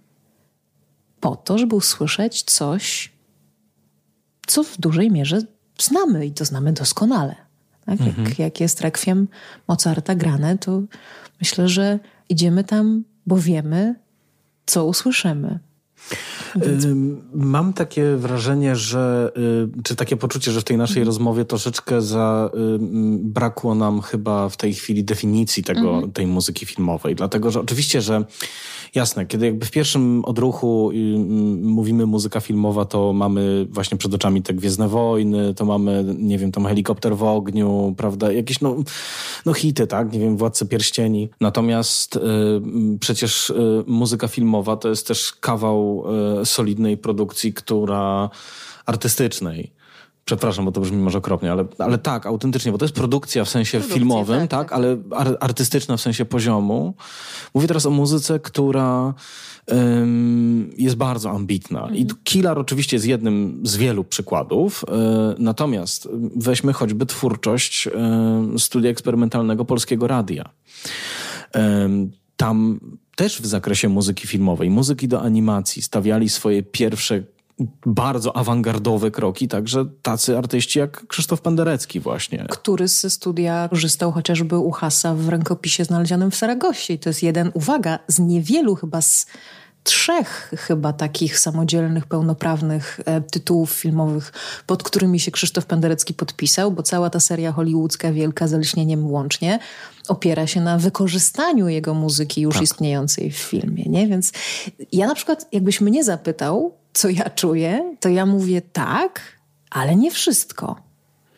po 1.20 1.36
to, 1.36 1.58
żeby 1.58 1.76
usłyszeć 1.76 2.44
coś, 2.44 3.12
co 4.48 4.64
w 4.64 4.78
dużej 4.78 5.12
mierze 5.12 5.42
znamy 5.80 6.26
i 6.26 6.32
to 6.32 6.46
znamy 6.46 6.74
doskonale. 6.74 7.36
Tak? 7.86 8.02
Mhm. 8.02 8.28
Jak, 8.28 8.40
jak 8.40 8.60
jest 8.60 8.82
rekwiem 8.82 9.28
Mozarta 9.68 10.16
grane, 10.16 10.58
to 10.58 10.82
myślę, 11.42 11.70
że 11.70 12.00
idziemy 12.30 12.64
tam, 12.64 13.04
bo 13.26 13.38
wiemy, 13.38 13.96
co 14.66 14.86
usłyszymy. 14.86 15.60
Mam 17.34 17.74
takie 17.74 18.16
wrażenie, 18.16 18.76
że, 18.76 19.32
y, 19.78 19.84
czy 19.84 19.96
takie 19.96 20.18
poczucie, 20.18 20.52
że 20.52 20.62
w 20.62 20.64
tej 20.64 20.78
naszej 20.78 20.98
mhm. 20.98 21.08
rozmowie 21.08 21.46
troszeczkę 21.46 22.02
za, 22.02 22.50
brakło 23.20 23.76
nam 23.76 24.02
chyba 24.02 24.50
w 24.50 24.58
tej 24.58 24.74
chwili 24.74 25.04
definicji 25.04 25.64
tego, 25.64 25.94
mhm. 25.94 26.12
tej 26.12 26.28
muzyki 26.28 26.66
filmowej. 26.66 27.16
Dlatego, 27.16 27.52
że 27.52 27.60
oczywiście, 27.60 28.02
że 28.02 28.26
jasne, 28.96 29.26
kiedy 29.26 29.46
jakby 29.46 29.66
w 29.66 29.72
pierwszym 29.72 30.26
odruchu 30.26 30.92
mówimy 31.62 32.06
muzyka 32.06 32.40
filmowa, 32.40 32.86
to 32.86 33.14
mamy 33.14 33.68
właśnie 33.70 33.98
przed 33.98 34.14
oczami 34.14 34.42
te 34.42 34.54
Gwiezdne 34.54 34.88
Wojny, 34.88 35.54
to 35.54 35.66
mamy, 35.66 36.16
nie 36.18 36.38
wiem, 36.38 36.52
tam 36.52 36.66
Helikopter 36.66 37.18
w 37.18 37.24
ogniu, 37.24 37.94
prawda, 37.98 38.32
jakieś 38.32 38.62
no, 38.62 38.76
no 39.46 39.54
hity, 39.54 39.88
tak, 39.88 40.14
nie 40.14 40.20
wiem, 40.20 40.38
Władcy 40.38 40.66
Pierścieni. 40.66 41.30
Natomiast 41.42 42.16
y, 42.16 42.20
przecież 43.00 43.50
y, 43.50 43.84
muzyka 43.88 44.28
filmowa 44.28 44.78
to 44.78 44.90
jest 44.90 45.08
też 45.08 45.34
kawał 45.34 45.97
E, 46.42 46.46
solidnej 46.46 46.98
produkcji, 46.98 47.54
która 47.54 48.30
artystycznej. 48.86 49.78
Przepraszam, 50.28 50.66
bo 50.66 50.72
to 50.72 50.82
brzmi 50.82 50.98
może 50.98 51.18
okropnie, 51.18 51.52
ale, 51.52 51.66
ale 51.78 51.98
tak, 51.98 52.26
autentycznie, 52.26 52.72
bo 52.72 52.78
to 52.78 52.86
jest 52.86 52.96
produkcja 52.96 53.46
w 53.46 53.50
sensie 53.50 53.78
produkcja, 53.78 53.96
filmowym, 53.96 54.40
tak, 54.40 54.50
tak, 54.50 54.70
tak, 54.70 54.74
ale 54.74 54.98
ar 55.12 55.38
artystyczna 55.40 55.98
w 55.98 56.02
sensie 56.02 56.26
poziomu. 56.26 56.94
Mówię 57.54 57.68
teraz 57.68 57.86
o 57.86 57.90
muzyce, 57.90 58.40
która 58.40 59.14
um, 59.68 60.70
jest 60.78 60.96
bardzo 60.96 61.30
ambitna. 61.30 61.80
Mhm. 61.80 61.98
I 61.98 62.08
Killer 62.24 62.60
oczywiście 62.60 62.96
jest 62.96 63.06
jednym 63.06 63.62
z 63.64 63.78
wielu 63.78 64.04
przykładów, 64.04 64.86
e, 64.88 65.36
natomiast 65.40 66.10
weźmy 66.36 66.74
choćby 66.74 67.06
twórczość 67.06 67.88
e, 67.88 68.60
studia 68.60 68.90
eksperymentalnego 68.90 69.66
Polskiego 69.66 70.08
Radia. 70.08 70.50
tam 72.38 72.80
też 73.18 73.42
w 73.42 73.46
zakresie 73.46 73.90
muzyki 73.90 74.28
filmowej, 74.28 74.70
muzyki 74.70 75.08
do 75.08 75.22
animacji 75.22 75.82
stawiali 75.82 76.30
swoje 76.30 76.64
pierwsze 76.64 77.24
bardzo 77.86 78.36
awangardowe 78.36 79.12
kroki, 79.12 79.48
także 79.48 79.86
tacy 80.02 80.38
artyści 80.38 80.80
jak 80.80 81.08
Krzysztof 81.08 81.42
Penderecki 81.42 82.00
właśnie. 82.00 82.46
Który 82.50 82.88
z 82.88 83.14
studia 83.14 83.68
korzystał 83.70 84.12
chociażby 84.12 84.58
u 84.58 84.72
Hasa 84.72 85.16
w 85.16 85.30
rękopisie 85.30 85.86
znalezionym 85.86 86.32
w 86.32 86.36
Saragosie. 86.36 86.94
I 86.94 87.00
to 87.00 87.10
jest 87.10 87.24
jeden, 87.24 87.52
uwaga, 87.54 88.00
z 88.08 88.20
niewielu 88.20 88.76
chyba 88.76 89.02
z 89.02 89.26
trzech 89.88 90.52
chyba 90.58 90.94
takich 90.94 91.40
samodzielnych, 91.40 92.06
pełnoprawnych 92.06 93.00
e, 93.06 93.22
tytułów 93.22 93.72
filmowych, 93.72 94.34
pod 94.66 94.84
którymi 94.84 95.20
się 95.20 95.32
Krzysztof 95.32 95.66
Penderecki 95.66 96.14
podpisał, 96.14 96.72
bo 96.72 96.84
cała 96.84 97.10
ta 97.10 97.20
seria 97.20 97.52
hollywoodzka 97.52 98.12
Wielka 98.12 98.48
z 98.48 98.52
Leśnieniem 98.52 99.12
łącznie 99.12 99.60
opiera 100.08 100.48
się 100.48 100.62
na 100.62 100.78
wykorzystaniu 100.78 101.68
jego 101.68 101.94
muzyki 101.94 102.42
już 102.42 102.56
tak. 102.56 102.64
istniejącej 102.64 103.32
w 103.32 103.38
filmie, 103.38 103.84
nie? 103.84 104.08
Więc 104.08 104.32
ja 104.92 105.08
na 105.08 105.16
przykład, 105.16 105.48
jakbyś 105.52 105.82
mnie 105.82 106.04
zapytał, 106.04 106.74
co 106.94 107.10
ja 107.10 107.30
czuję, 107.30 107.96
to 108.00 108.10
ja 108.10 108.26
mówię 108.26 108.62
tak, 108.62 109.22
ale 109.70 109.96
nie 109.96 110.12
wszystko. 110.12 110.76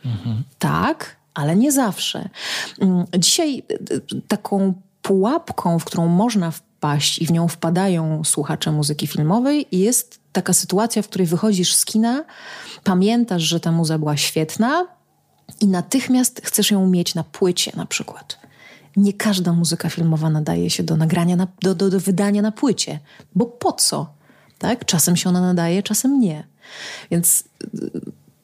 Mhm. 0.05 0.43
Tak, 0.59 1.15
ale 1.33 1.55
nie 1.55 1.71
zawsze. 1.71 2.29
Mm, 2.81 3.05
dzisiaj 3.17 3.63
e, 3.69 4.21
taką 4.27 4.73
pułapką, 5.01 5.79
w 5.79 5.85
którą 5.85 6.07
można 6.07 6.51
wpaść 6.51 6.68
i 7.21 7.25
w 7.25 7.31
nią 7.31 7.47
wpadają 7.47 8.23
słuchacze 8.23 8.71
muzyki 8.71 9.07
filmowej, 9.07 9.67
jest 9.71 10.19
taka 10.31 10.53
sytuacja, 10.53 11.01
w 11.01 11.07
której 11.07 11.27
wychodzisz 11.27 11.75
z 11.75 11.85
kina, 11.85 12.23
pamiętasz, 12.83 13.43
że 13.43 13.59
ta 13.59 13.71
muza 13.71 13.97
była 13.97 14.17
świetna 14.17 14.87
i 15.61 15.67
natychmiast 15.67 16.41
chcesz 16.43 16.71
ją 16.71 16.87
mieć 16.87 17.15
na 17.15 17.23
płycie 17.23 17.71
na 17.75 17.85
przykład. 17.85 18.39
Nie 18.97 19.13
każda 19.13 19.53
muzyka 19.53 19.89
filmowa 19.89 20.29
nadaje 20.29 20.69
się 20.69 20.83
do 20.83 20.97
nagrania, 20.97 21.35
na, 21.35 21.47
do, 21.61 21.75
do, 21.75 21.89
do 21.89 21.99
wydania 21.99 22.41
na 22.41 22.51
płycie, 22.51 22.99
bo 23.35 23.45
po 23.45 23.71
co? 23.71 24.13
Tak? 24.57 24.85
Czasem 24.85 25.15
się 25.15 25.29
ona 25.29 25.41
nadaje, 25.41 25.83
czasem 25.83 26.19
nie. 26.19 26.47
Więc 27.11 27.43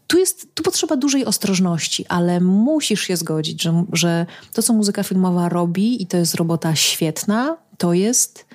tu, 0.07 0.17
jest, 0.17 0.55
tu 0.55 0.63
potrzeba 0.63 0.97
dużej 0.97 1.25
ostrożności, 1.25 2.05
ale 2.09 2.39
musisz 2.39 3.01
się 3.01 3.17
zgodzić, 3.17 3.61
że, 3.61 3.85
że 3.93 4.25
to, 4.53 4.63
co 4.63 4.73
muzyka 4.73 5.03
filmowa 5.03 5.49
robi, 5.49 6.01
i 6.03 6.07
to 6.07 6.17
jest 6.17 6.35
robota 6.35 6.75
świetna, 6.75 7.57
to 7.77 7.93
jest 7.93 8.45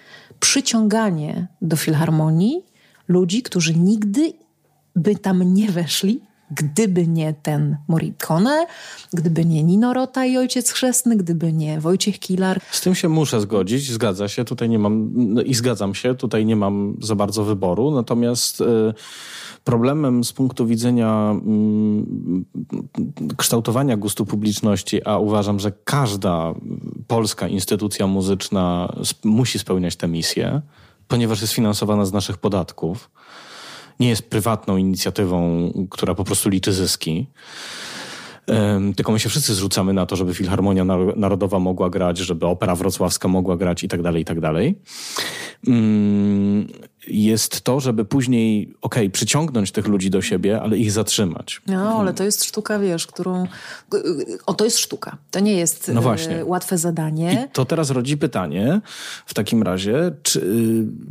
przyciąganie 0.41 1.47
do 1.63 1.77
filharmonii 1.77 2.65
ludzi, 3.09 3.43
którzy 3.43 3.75
nigdy 3.75 4.33
by 4.97 5.17
tam 5.17 5.55
nie 5.55 5.71
weszli, 5.71 6.21
gdyby 6.51 7.07
nie 7.07 7.35
ten 7.43 7.77
Morricone, 7.89 8.67
gdyby 9.13 9.45
nie 9.45 9.63
Nino 9.63 9.95
Rota 9.95 10.27
i 10.27 10.37
Ojciec 10.37 10.71
Chrzestny, 10.71 11.17
gdyby 11.17 11.53
nie 11.53 11.81
Wojciech 11.81 12.19
Kilar. 12.19 12.61
Z 12.71 12.81
tym 12.81 12.95
się 12.95 13.09
muszę 13.09 13.41
zgodzić, 13.41 13.91
zgadza 13.91 14.29
się, 14.29 14.45
tutaj 14.45 14.69
nie 14.69 14.79
mam, 14.79 15.11
no 15.15 15.43
i 15.43 15.55
zgadzam 15.55 15.95
się, 15.95 16.15
tutaj 16.15 16.47
nie 16.47 16.57
mam 16.57 16.97
za 17.03 17.15
bardzo 17.15 17.45
wyboru, 17.45 17.91
natomiast... 17.91 18.61
Yy 18.61 18.95
Problemem 19.65 20.25
z 20.25 20.33
punktu 20.33 20.67
widzenia 20.67 21.31
mm, 21.31 22.45
kształtowania 23.37 23.97
gustu 23.97 24.27
publiczności, 24.27 25.05
a 25.05 25.19
uważam, 25.19 25.61
że 25.61 25.73
każda 25.85 26.55
polska 27.07 27.49
instytucja 27.49 28.07
muzyczna 28.07 28.93
musi 29.25 29.59
spełniać 29.59 29.97
tę 29.97 30.09
misję, 30.09 30.63
ponieważ 31.09 31.41
jest 31.41 31.53
finansowana 31.53 32.05
z 32.05 32.13
naszych 32.13 32.39
podatków, 32.39 33.11
nie 34.01 34.09
jest 34.09 34.31
prywatną 34.31 34.77
inicjatywą, 34.77 35.73
która 35.91 36.15
po 36.15 36.25
prostu 36.25 36.49
liczy 36.49 36.73
zyski 36.73 37.27
tylko 38.97 39.13
my 39.13 39.19
się 39.21 39.29
wszyscy 39.29 39.55
zrzucamy 39.55 39.93
na 39.93 40.07
to, 40.07 40.17
żeby 40.17 40.35
Filharmonia 40.35 40.85
Narodowa 41.17 41.59
mogła 41.59 41.91
grać, 41.91 42.19
żeby 42.19 42.47
Opera 42.47 42.75
Wrocławska 42.75 43.29
mogła 43.29 43.57
grać 43.57 43.85
i 43.85 43.89
tak 43.89 44.03
dalej, 44.03 44.23
i 44.23 44.25
tak 44.25 44.41
dalej. 44.41 44.75
Jest 47.09 47.61
to, 47.61 47.81
żeby 47.81 48.05
później, 48.05 48.63
okej, 48.81 49.03
okay, 49.03 49.11
przyciągnąć 49.11 49.73
tych 49.73 49.87
ludzi 49.87 50.11
do 50.11 50.23
siebie, 50.23 50.63
ale 50.63 50.79
ich 50.79 50.93
zatrzymać. 50.93 51.61
No, 51.67 52.01
ale 52.01 52.15
to 52.15 52.25
jest 52.25 52.45
sztuka, 52.45 52.79
wiesz, 52.79 53.07
którą... 53.07 53.47
O, 54.47 54.55
to 54.55 54.65
jest 54.65 54.79
sztuka. 54.79 55.17
To 55.31 55.41
nie 55.41 55.53
jest 55.53 55.91
no 55.95 56.03
właśnie. 56.03 56.45
łatwe 56.45 56.79
zadanie. 56.79 57.47
I 57.49 57.53
to 57.53 57.65
teraz 57.65 57.91
rodzi 57.91 58.17
pytanie 58.17 58.81
w 59.27 59.35
takim 59.35 59.63
razie, 59.63 60.13
czy, 60.23 60.43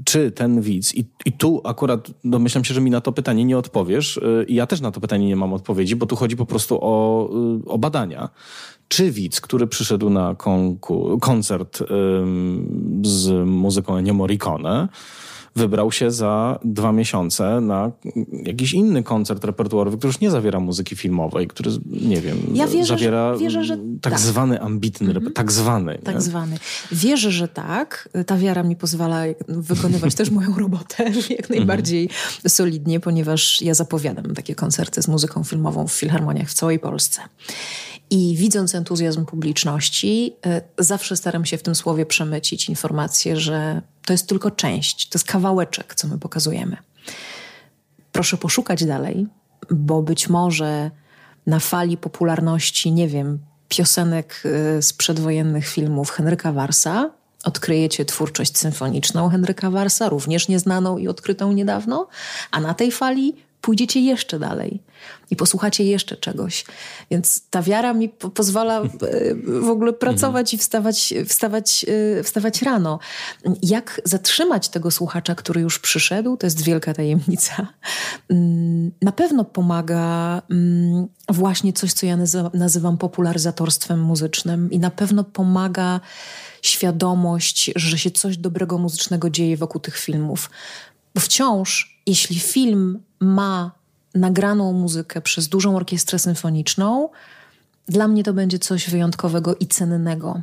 czy 0.06 0.32
ten 0.32 0.62
widz, 0.62 0.96
i, 0.96 1.06
i 1.26 1.32
tu 1.32 1.62
akurat 1.64 2.08
domyślam 2.24 2.64
się, 2.64 2.74
że 2.74 2.82
mi 2.82 2.92
na 2.92 3.02
to 3.02 3.12
pytanie 3.12 3.46
nie 3.46 3.58
odpowiesz, 3.58 4.20
i 4.48 4.56
ja 4.56 4.68
też 4.68 4.82
na 4.82 4.92
to 4.92 5.02
pytanie 5.02 5.28
nie 5.28 5.36
mam 5.36 5.54
odpowiedzi, 5.54 5.96
bo 5.96 6.06
tu 6.06 6.16
chodzi 6.16 6.36
po 6.36 6.46
prostu 6.46 6.80
o, 6.82 7.30
o 7.66 7.78
badania 7.78 8.30
czy 8.90 9.12
widz, 9.12 9.42
który 9.42 9.68
przyszedł 9.68 10.10
na 10.10 10.36
koncert 11.22 11.82
ym, 11.82 13.02
z 13.06 13.48
muzyką 13.48 13.96
Ennio 13.98 14.14
Morricone, 14.14 14.88
wybrał 15.56 15.92
się 15.92 16.12
za 16.12 16.60
dwa 16.64 16.92
miesiące 16.92 17.62
na 17.62 17.92
jakiś 18.32 18.74
inny 18.74 19.04
koncert 19.04 19.44
repertuarowy, 19.44 19.98
który 19.98 20.10
już 20.10 20.20
nie 20.20 20.32
zawiera 20.32 20.60
muzyki 20.60 20.96
filmowej, 20.96 21.48
który, 21.48 21.72
nie 21.86 22.22
wiem, 22.22 22.38
ja 22.54 22.68
wierzę, 22.68 22.98
zawiera 22.98 23.34
że, 23.34 23.40
wierzę, 23.40 23.64
że 23.64 23.78
tak, 23.78 24.14
tak, 24.14 24.20
zwany 24.20 24.62
ambitny, 24.62 25.14
-hmm. 25.14 25.34
tak 25.34 25.52
zwany. 25.52 26.00
Tak 26.04 26.16
nie? 26.16 26.22
zwany. 26.22 26.58
Wierzę, 26.92 27.32
że 27.32 27.48
tak. 27.48 28.10
Ta 28.26 28.38
wiara 28.38 28.64
mi 28.64 28.76
pozwala 28.76 29.24
wykonywać 29.48 30.16
też 30.16 30.30
moją 30.32 30.56
robotę 30.58 31.12
jak 31.38 31.50
najbardziej 31.50 32.02
mm 32.02 32.14
-hmm. 32.14 32.50
solidnie, 32.50 33.00
ponieważ 33.00 33.62
ja 33.62 33.74
zapowiadam 33.74 34.34
takie 34.36 34.56
koncerty 34.56 35.02
z 35.02 35.08
muzyką 35.08 35.44
filmową 35.44 35.88
w 35.88 35.94
filharmoniach 35.94 36.50
w 36.50 36.54
całej 36.54 36.80
Polsce. 36.80 37.22
I 38.10 38.36
widząc 38.38 38.76
entuzjazm 38.76 39.26
publiczności, 39.26 40.36
y, 40.80 40.84
zawsze 40.84 41.18
staram 41.18 41.46
się 41.46 41.58
w 41.58 41.64
tym 41.64 41.76
słowie 41.76 42.06
przemycić 42.06 42.70
informację, 42.70 43.38
że 43.38 43.82
to 44.06 44.14
jest 44.14 44.28
tylko 44.28 44.52
część, 44.52 45.10
to 45.10 45.18
jest 45.18 45.28
kawałeczek, 45.28 45.96
co 45.96 46.08
my 46.08 46.20
pokazujemy. 46.20 46.78
Proszę 48.12 48.38
poszukać 48.38 48.86
dalej, 48.86 49.28
bo 49.72 50.02
być 50.02 50.30
może 50.30 50.92
na 51.48 51.60
fali 51.60 51.98
popularności, 51.98 52.92
nie 52.92 53.08
wiem, 53.08 53.40
piosenek 53.70 54.42
y, 54.46 54.82
z 54.82 54.94
przedwojennych 54.94 55.68
filmów 55.68 56.12
Henryka 56.12 56.52
Warsa 56.52 57.20
odkryjecie 57.44 58.06
twórczość 58.06 58.58
symfoniczną 58.58 59.30
Henryka 59.30 59.72
Warsa, 59.72 60.10
również 60.10 60.48
nieznaną 60.48 60.98
i 60.98 61.08
odkrytą 61.08 61.52
niedawno, 61.52 62.08
a 62.52 62.60
na 62.60 62.74
tej 62.74 62.92
fali 62.92 63.36
pójdziecie 63.62 64.00
jeszcze 64.00 64.40
dalej 64.40 64.84
i 65.32 65.36
posłuchacie 65.36 65.84
jeszcze 65.84 66.18
czegoś. 66.18 66.66
Więc 67.12 67.42
ta 67.50 67.62
wiara 67.62 67.94
mi 67.94 68.10
po 68.10 68.30
pozwala 68.30 68.82
e, 68.82 68.90
w 69.62 69.70
ogóle 69.70 69.94
pracować 69.94 70.54
i 70.54 70.58
wstawać, 70.58 71.14
wstawać, 71.28 71.86
e, 72.20 72.24
wstawać 72.24 72.62
rano. 72.62 73.00
Jak 73.62 74.02
zatrzymać 74.06 74.70
tego 74.70 74.92
słuchacza, 74.92 75.36
który 75.36 75.62
już 75.62 75.80
przyszedł, 75.80 76.38
to 76.38 76.48
jest 76.48 76.62
wielka 76.64 76.94
tajemnica. 76.94 77.68
Mm, 78.30 78.92
na 79.02 79.12
pewno 79.12 79.46
pomaga 79.46 80.42
mm, 80.52 81.08
właśnie 81.30 81.74
coś, 81.74 81.94
co 81.94 82.06
ja 82.06 82.18
nazywam 82.54 82.98
popularyzatorstwem 82.98 84.02
muzycznym 84.02 84.72
i 84.72 84.80
na 84.80 84.92
pewno 84.92 85.24
pomaga 85.24 86.00
świadomość, 86.62 87.72
że 87.76 87.98
się 87.98 88.12
coś 88.12 88.38
dobrego 88.38 88.78
muzycznego 88.78 89.30
dzieje 89.30 89.58
wokół 89.58 89.82
tych 89.82 89.98
filmów. 89.98 90.50
Bo 91.16 91.22
wciąż, 91.22 92.02
jeśli 92.06 92.40
film 92.40 93.00
ma 93.20 93.72
nagraną 94.16 94.74
muzykę 94.74 95.22
przez 95.22 95.48
dużą 95.48 95.76
orkiestrę 95.76 96.20
symfoniczną, 96.20 97.10
dla 97.88 98.08
mnie 98.08 98.24
to 98.24 98.34
będzie 98.34 98.60
coś 98.60 98.90
wyjątkowego 98.90 99.56
i 99.56 99.68
cennego. 99.68 100.42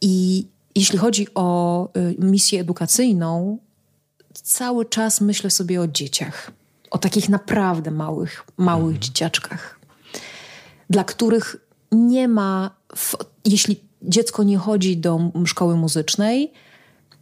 I 0.00 0.46
jeśli 0.74 0.98
chodzi 0.98 1.26
o 1.34 1.88
y, 1.96 2.16
misję 2.18 2.60
edukacyjną, 2.60 3.58
cały 4.34 4.86
czas 4.86 5.20
myślę 5.20 5.50
sobie 5.50 5.80
o 5.80 5.86
dzieciach, 5.86 6.50
o 6.90 6.98
takich 6.98 7.28
naprawdę 7.28 7.90
małych, 7.90 8.44
małych 8.56 8.96
mhm. 8.96 9.02
dzieciaczkach, 9.02 9.80
dla 10.90 11.04
których 11.04 11.56
nie 11.92 12.28
ma, 12.28 12.70
w, 12.96 13.16
jeśli 13.44 13.80
dziecko 14.02 14.42
nie 14.42 14.58
chodzi 14.58 14.96
do 14.96 15.20
szkoły 15.46 15.76
muzycznej, 15.76 16.52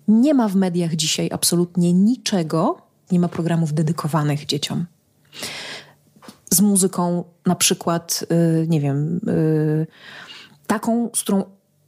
nie 0.09 0.35
ma 0.35 0.49
w 0.49 0.57
mediach 0.57 0.95
dzisiaj 0.95 1.31
absolutnie 1.33 1.93
niczego, 1.93 2.86
nie 3.13 3.21
ma 3.21 3.29
programów 3.29 3.73
dedykowanych 3.73 4.47
dzieciom. 4.47 4.87
Z 6.51 6.61
muzyką 6.61 7.25
na 7.47 7.55
przykład, 7.55 8.25
yy, 8.31 8.67
nie 8.69 8.81
wiem, 8.81 9.21
yy, 9.27 9.87
taką, 10.67 11.11
z 11.15 11.21
którą 11.21 11.45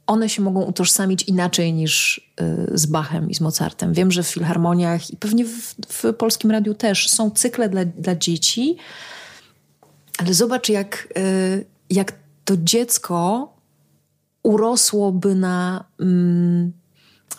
one 0.07 0.29
się 0.29 0.41
mogą 0.41 0.61
utożsamić 0.61 1.23
inaczej 1.23 1.73
niż 1.73 2.21
yy, 2.39 2.77
z 2.77 2.85
Bachem 2.85 3.29
i 3.29 3.35
z 3.35 3.41
Mozartem. 3.41 3.93
Wiem, 3.93 4.11
że 4.11 4.23
w 4.23 4.27
filharmoniach 4.27 5.11
i 5.11 5.17
pewnie 5.17 5.45
w, 5.45 5.75
w 5.87 6.13
Polskim 6.13 6.51
Radiu 6.51 6.73
też 6.73 7.09
są 7.09 7.31
cykle 7.31 7.69
dla, 7.69 7.85
dla 7.85 8.15
dzieci, 8.15 8.77
ale 10.19 10.33
zobacz, 10.33 10.69
jak, 10.69 11.07
y, 11.17 11.65
jak 11.89 12.13
to 12.45 12.53
dziecko 12.57 13.53
urosłoby 14.43 15.35
na 15.35 15.85
mm, 15.99 16.71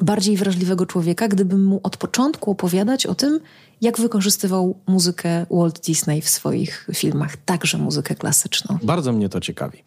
bardziej 0.01 0.37
wrażliwego 0.37 0.87
człowieka, 0.87 1.29
gdybym 1.29 1.65
mu 1.65 1.81
od 1.83 1.97
początku 1.97 2.51
opowiadać 2.51 3.07
o 3.07 3.15
tym, 3.15 3.41
jak 3.81 4.01
wykorzystywał 4.01 4.79
muzykę 4.87 5.47
Walt 5.51 5.81
Disney 5.81 6.21
w 6.21 6.29
swoich 6.29 6.87
filmach, 6.95 7.37
także 7.37 7.79
muzykę 7.79 8.15
klasyczną. 8.15 8.79
Bardzo 8.83 9.13
mnie 9.13 9.29
to 9.29 9.41
ciekawi. 9.41 9.79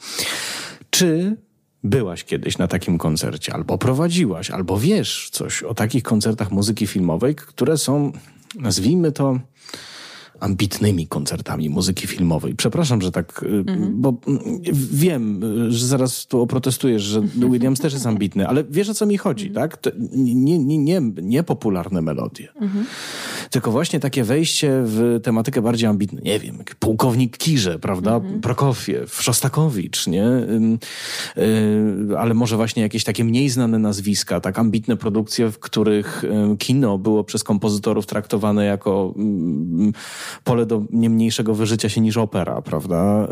Czy 0.89 1.37
byłaś 1.83 2.23
kiedyś 2.23 2.57
na 2.57 2.67
takim 2.67 2.97
koncercie, 2.97 3.53
albo 3.53 3.77
prowadziłaś, 3.77 4.51
albo 4.51 4.79
wiesz 4.79 5.29
coś 5.31 5.63
o 5.63 5.73
takich 5.73 6.03
koncertach 6.03 6.51
muzyki 6.51 6.87
filmowej, 6.87 7.35
które 7.35 7.77
są, 7.77 8.11
nazwijmy 8.55 9.11
to, 9.11 9.39
ambitnymi 10.39 11.07
koncertami 11.07 11.69
muzyki 11.69 12.07
filmowej. 12.07 12.55
Przepraszam, 12.55 13.01
że 13.01 13.11
tak, 13.11 13.43
mhm. 13.43 14.01
bo 14.01 14.13
wiem, 14.91 15.41
że 15.69 15.87
zaraz 15.87 16.27
tu 16.27 16.41
oprotestujesz, 16.41 17.01
że 17.01 17.21
Williams 17.51 17.79
też 17.79 17.93
jest 17.93 18.05
ambitny, 18.05 18.47
ale 18.47 18.63
wiesz 18.63 18.89
o 18.89 18.93
co 18.93 19.05
mi 19.05 19.17
chodzi, 19.17 19.47
mhm. 19.47 19.69
tak? 19.69 19.93
Nie, 20.11 20.59
nie, 20.59 20.77
nie, 20.77 21.01
nie 21.21 21.43
popularne 21.43 22.01
melodie, 22.01 22.47
mhm. 22.61 22.85
Tylko 23.53 23.71
właśnie 23.71 23.99
takie 23.99 24.23
wejście 24.23 24.81
w 24.85 25.19
tematykę 25.23 25.61
bardziej 25.61 25.89
ambitną. 25.89 26.19
Nie 26.23 26.39
wiem, 26.39 26.57
pułkownik 26.79 27.37
Kirze, 27.37 27.79
prawda? 27.79 28.15
Mhm. 28.15 28.41
Prokofiew, 28.41 29.21
Szostakowicz, 29.21 30.07
nie? 30.07 30.27
Y, 31.37 32.17
ale 32.17 32.33
może 32.33 32.57
właśnie 32.57 32.83
jakieś 32.83 33.03
takie 33.03 33.23
mniej 33.23 33.49
znane 33.49 33.79
nazwiska, 33.79 34.39
tak 34.39 34.59
ambitne 34.59 34.97
produkcje, 34.97 35.51
w 35.51 35.59
których 35.59 36.23
kino 36.59 36.97
było 36.97 37.23
przez 37.23 37.43
kompozytorów 37.43 38.05
traktowane 38.05 38.65
jako 38.65 39.13
pole 40.43 40.65
do 40.65 40.83
nie 40.89 41.09
mniejszego 41.09 41.55
wyżycia 41.55 41.89
się 41.89 42.01
niż 42.01 42.17
opera, 42.17 42.61
prawda? 42.61 43.27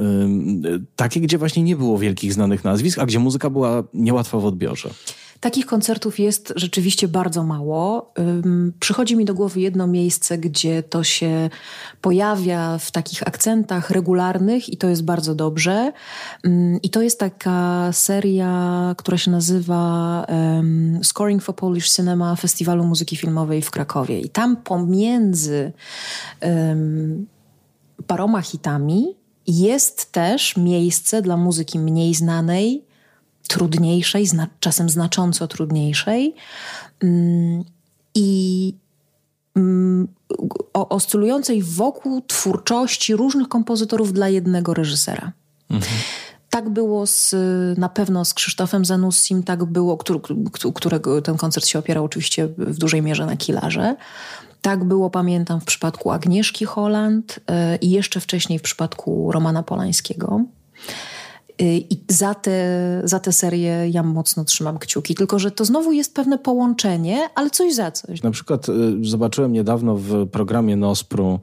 Takie, 0.95 1.19
gdzie 1.21 1.37
właśnie 1.37 1.63
nie 1.63 1.75
było 1.75 1.97
wielkich 1.97 2.33
znanych 2.33 2.63
nazwisk, 2.63 2.99
a 2.99 3.05
gdzie 3.05 3.19
muzyka 3.19 3.49
była 3.49 3.83
niełatwa 3.93 4.39
w 4.39 4.45
odbiorze. 4.45 4.89
Takich 5.41 5.65
koncertów 5.65 6.19
jest 6.19 6.53
rzeczywiście 6.55 7.07
bardzo 7.07 7.43
mało. 7.43 8.13
Przychodzi 8.79 9.15
mi 9.15 9.25
do 9.25 9.33
głowy 9.33 9.61
jedno 9.61 9.87
miejsce, 9.87 10.37
gdzie 10.37 10.83
to 10.83 11.03
się 11.03 11.49
pojawia 12.01 12.77
w 12.77 12.91
takich 12.91 13.27
akcentach 13.27 13.89
regularnych 13.89 14.69
i 14.69 14.77
to 14.77 14.87
jest 14.87 15.03
bardzo 15.03 15.35
dobrze. 15.35 15.91
I 16.83 16.89
to 16.89 17.01
jest 17.01 17.19
taka 17.19 17.89
seria, 17.93 18.95
która 18.97 19.17
się 19.17 19.31
nazywa 19.31 20.25
Scoring 21.03 21.43
for 21.43 21.55
Polish 21.55 21.89
Cinema 21.89 22.35
Festiwalu 22.35 22.83
Muzyki 22.83 23.15
Filmowej 23.17 23.61
w 23.61 23.71
Krakowie. 23.71 24.19
I 24.19 24.29
tam 24.29 24.57
pomiędzy 24.57 25.71
paroma 28.07 28.41
hitami 28.41 29.15
jest 29.47 30.11
też 30.11 30.57
miejsce 30.57 31.21
dla 31.21 31.37
muzyki 31.37 31.79
mniej 31.79 32.13
znanej, 32.13 32.90
trudniejszej, 33.47 34.27
zna 34.27 34.47
czasem 34.59 34.89
znacząco 34.89 35.47
trudniejszej 35.47 36.35
mm, 37.03 37.63
i 38.15 38.73
mm, 39.55 40.07
oscylującej 40.73 41.63
wokół 41.63 42.21
twórczości 42.21 43.15
różnych 43.15 43.47
kompozytorów 43.47 44.13
dla 44.13 44.29
jednego 44.29 44.73
reżysera. 44.73 45.31
Mhm. 45.69 46.01
Tak 46.49 46.69
było 46.69 47.07
z, 47.07 47.35
na 47.77 47.89
pewno 47.89 48.25
z 48.25 48.33
Krzysztofem 48.33 48.85
Zanussim, 48.85 49.43
tak 49.43 49.63
było, 49.63 49.97
który, 49.97 50.19
którego 50.75 51.21
ten 51.21 51.37
koncert 51.37 51.65
się 51.65 51.79
opierał 51.79 52.05
oczywiście 52.05 52.47
w 52.47 52.77
dużej 52.77 53.01
mierze 53.01 53.25
na 53.25 53.37
Kilarze. 53.37 53.95
Tak 54.61 54.83
było, 54.83 55.09
pamiętam, 55.09 55.61
w 55.61 55.65
przypadku 55.65 56.11
Agnieszki 56.11 56.65
Holland 56.65 57.39
yy, 57.49 57.75
i 57.75 57.91
jeszcze 57.91 58.19
wcześniej 58.19 58.59
w 58.59 58.61
przypadku 58.61 59.31
Romana 59.31 59.63
Polańskiego. 59.63 60.41
Y, 61.61 61.65
I 61.89 62.03
za 62.07 62.33
tę 62.33 62.51
za 63.03 63.19
te 63.19 63.31
serię 63.31 63.89
ja 63.89 64.03
mocno 64.03 64.45
trzymam 64.45 64.79
kciuki. 64.79 65.15
Tylko, 65.15 65.39
że 65.39 65.51
to 65.51 65.65
znowu 65.65 65.91
jest 65.91 66.15
pewne 66.15 66.37
połączenie, 66.37 67.29
ale 67.35 67.49
coś 67.49 67.73
za 67.73 67.91
coś. 67.91 68.23
Na 68.23 68.31
przykład 68.31 68.69
y, 68.69 68.73
zobaczyłem 69.01 69.53
niedawno 69.53 69.97
w 69.97 70.27
programie 70.27 70.75
Nospru 70.75 71.39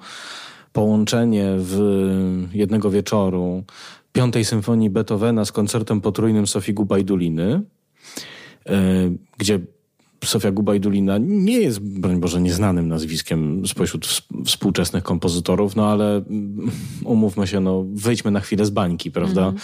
połączenie 0.73 1.47
w 1.59 1.79
jednego 2.53 2.90
wieczoru 2.90 3.64
Piątej 4.12 4.44
Symfonii 4.44 4.90
Beethovena 4.90 5.44
z 5.44 5.53
koncertem 5.53 6.01
potrójnym 6.01 6.47
Sofii 6.47 6.75
Gubajduliny, 6.75 7.62
gdzie 9.38 9.61
Sofia 10.24 10.50
Gubajdulina 10.50 11.18
nie 11.18 11.61
jest, 11.61 11.81
broń 11.81 12.20
Boże, 12.20 12.40
nieznanym 12.40 12.88
nazwiskiem 12.88 13.66
spośród 13.66 14.22
współczesnych 14.44 15.04
kompozytorów, 15.04 15.76
no 15.76 15.87
ale 15.87 16.16
mm, 16.16 16.70
umówmy 17.04 17.46
się, 17.46 17.61
no 17.61 17.85
wyjdźmy 17.92 18.31
na 18.31 18.40
chwilę 18.40 18.66
z 18.66 18.70
bańki, 18.70 19.11
prawda? 19.11 19.42
Mm. 19.42 19.57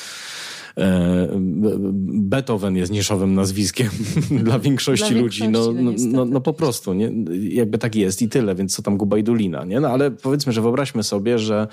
Beethoven 2.29 2.77
jest 2.77 2.93
niszowym 2.93 3.35
nazwiskiem 3.35 3.89
dla 4.45 4.59
większości, 4.59 5.13
dla 5.13 5.23
ludzi. 5.23 5.49
No, 5.49 5.73
no, 5.73 5.93
no, 5.99 6.25
no, 6.25 6.41
po 6.41 6.53
prostu, 6.53 6.95
nie? 6.95 7.13
jakby 7.49 7.79
tak 7.79 7.95
jest 7.95 8.23
i 8.23 8.29
tyle, 8.29 8.55
więc 8.55 8.77
co 8.77 8.83
tam 8.83 8.97
Gubajdulina, 8.97 9.65
nie? 9.65 9.81
No 9.81 9.89
ale 9.89 10.11
powiedzmy, 10.11 10.53
że 10.53 10.63
wyobraźmy 10.63 11.03
sobie, 11.03 11.39
że 11.39 11.69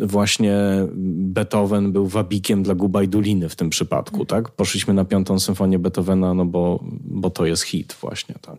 właśnie 0.00 0.56
Beethoven 0.96 1.92
był 1.92 2.06
wabikiem 2.06 2.62
dla 2.62 2.74
Gubajduliny 2.74 3.48
w 3.48 3.56
tym 3.56 3.70
przypadku, 3.70 4.26
tak? 4.26 4.50
Poszliśmy 4.50 4.94
na 4.94 5.04
piątą 5.04 5.40
symfonię 5.40 5.78
Beethovena, 5.78 6.34
no 6.34 6.44
bo, 6.44 6.84
bo 7.04 7.30
to 7.30 7.46
jest 7.46 7.62
hit 7.62 7.96
właśnie, 8.00 8.34
tak 8.42 8.58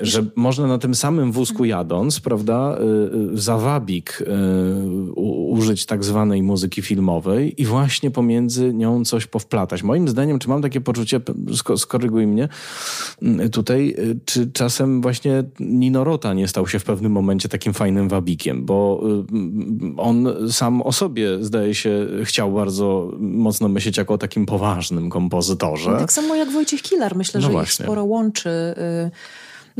że 0.00 0.24
można 0.36 0.66
na 0.66 0.78
tym 0.78 0.94
samym 0.94 1.32
wózku 1.32 1.64
jadąc, 1.64 2.20
prawda, 2.20 2.78
y, 2.78 3.34
y, 3.34 3.38
za 3.38 3.58
wabik 3.58 4.20
y, 4.20 5.12
użyć 5.50 5.86
tak 5.86 6.04
zwanej 6.04 6.42
muzyki 6.42 6.82
filmowej 6.82 7.62
i 7.62 7.64
właśnie 7.64 8.10
pomiędzy 8.10 8.74
nią 8.74 9.04
coś 9.04 9.26
powplatać. 9.26 9.82
Moim 9.82 10.08
zdaniem, 10.08 10.38
czy 10.38 10.48
mam 10.48 10.62
takie 10.62 10.80
poczucie, 10.80 11.20
skoryguj 11.76 12.26
mnie 12.26 12.48
tutaj, 13.52 13.96
czy 14.24 14.50
czasem 14.52 15.02
właśnie 15.02 15.44
Nino 15.60 16.04
Rota 16.04 16.34
nie 16.34 16.48
stał 16.48 16.68
się 16.68 16.78
w 16.78 16.84
pewnym 16.84 17.12
momencie 17.12 17.48
takim 17.48 17.74
fajnym 17.74 18.08
wabikiem, 18.08 18.64
bo 18.64 19.02
on 19.96 20.28
sam 20.50 20.82
o 20.82 20.92
sobie, 20.92 21.44
zdaje 21.44 21.74
się, 21.74 22.06
chciał 22.24 22.52
bardzo 22.52 23.12
mocno 23.18 23.68
myśleć 23.68 23.96
jako 23.96 24.14
o 24.14 24.18
takim 24.18 24.46
poważnym 24.46 25.10
kompozytorze. 25.10 25.90
No, 25.90 25.98
tak 25.98 26.12
samo 26.12 26.34
jak 26.34 26.50
Wojciech 26.50 26.82
Kilar. 26.82 27.16
Myślę, 27.16 27.40
no 27.40 27.46
że 27.46 27.52
właśnie. 27.52 27.82
ich 27.82 27.86
sporo 27.86 28.04
łączy 28.04 28.74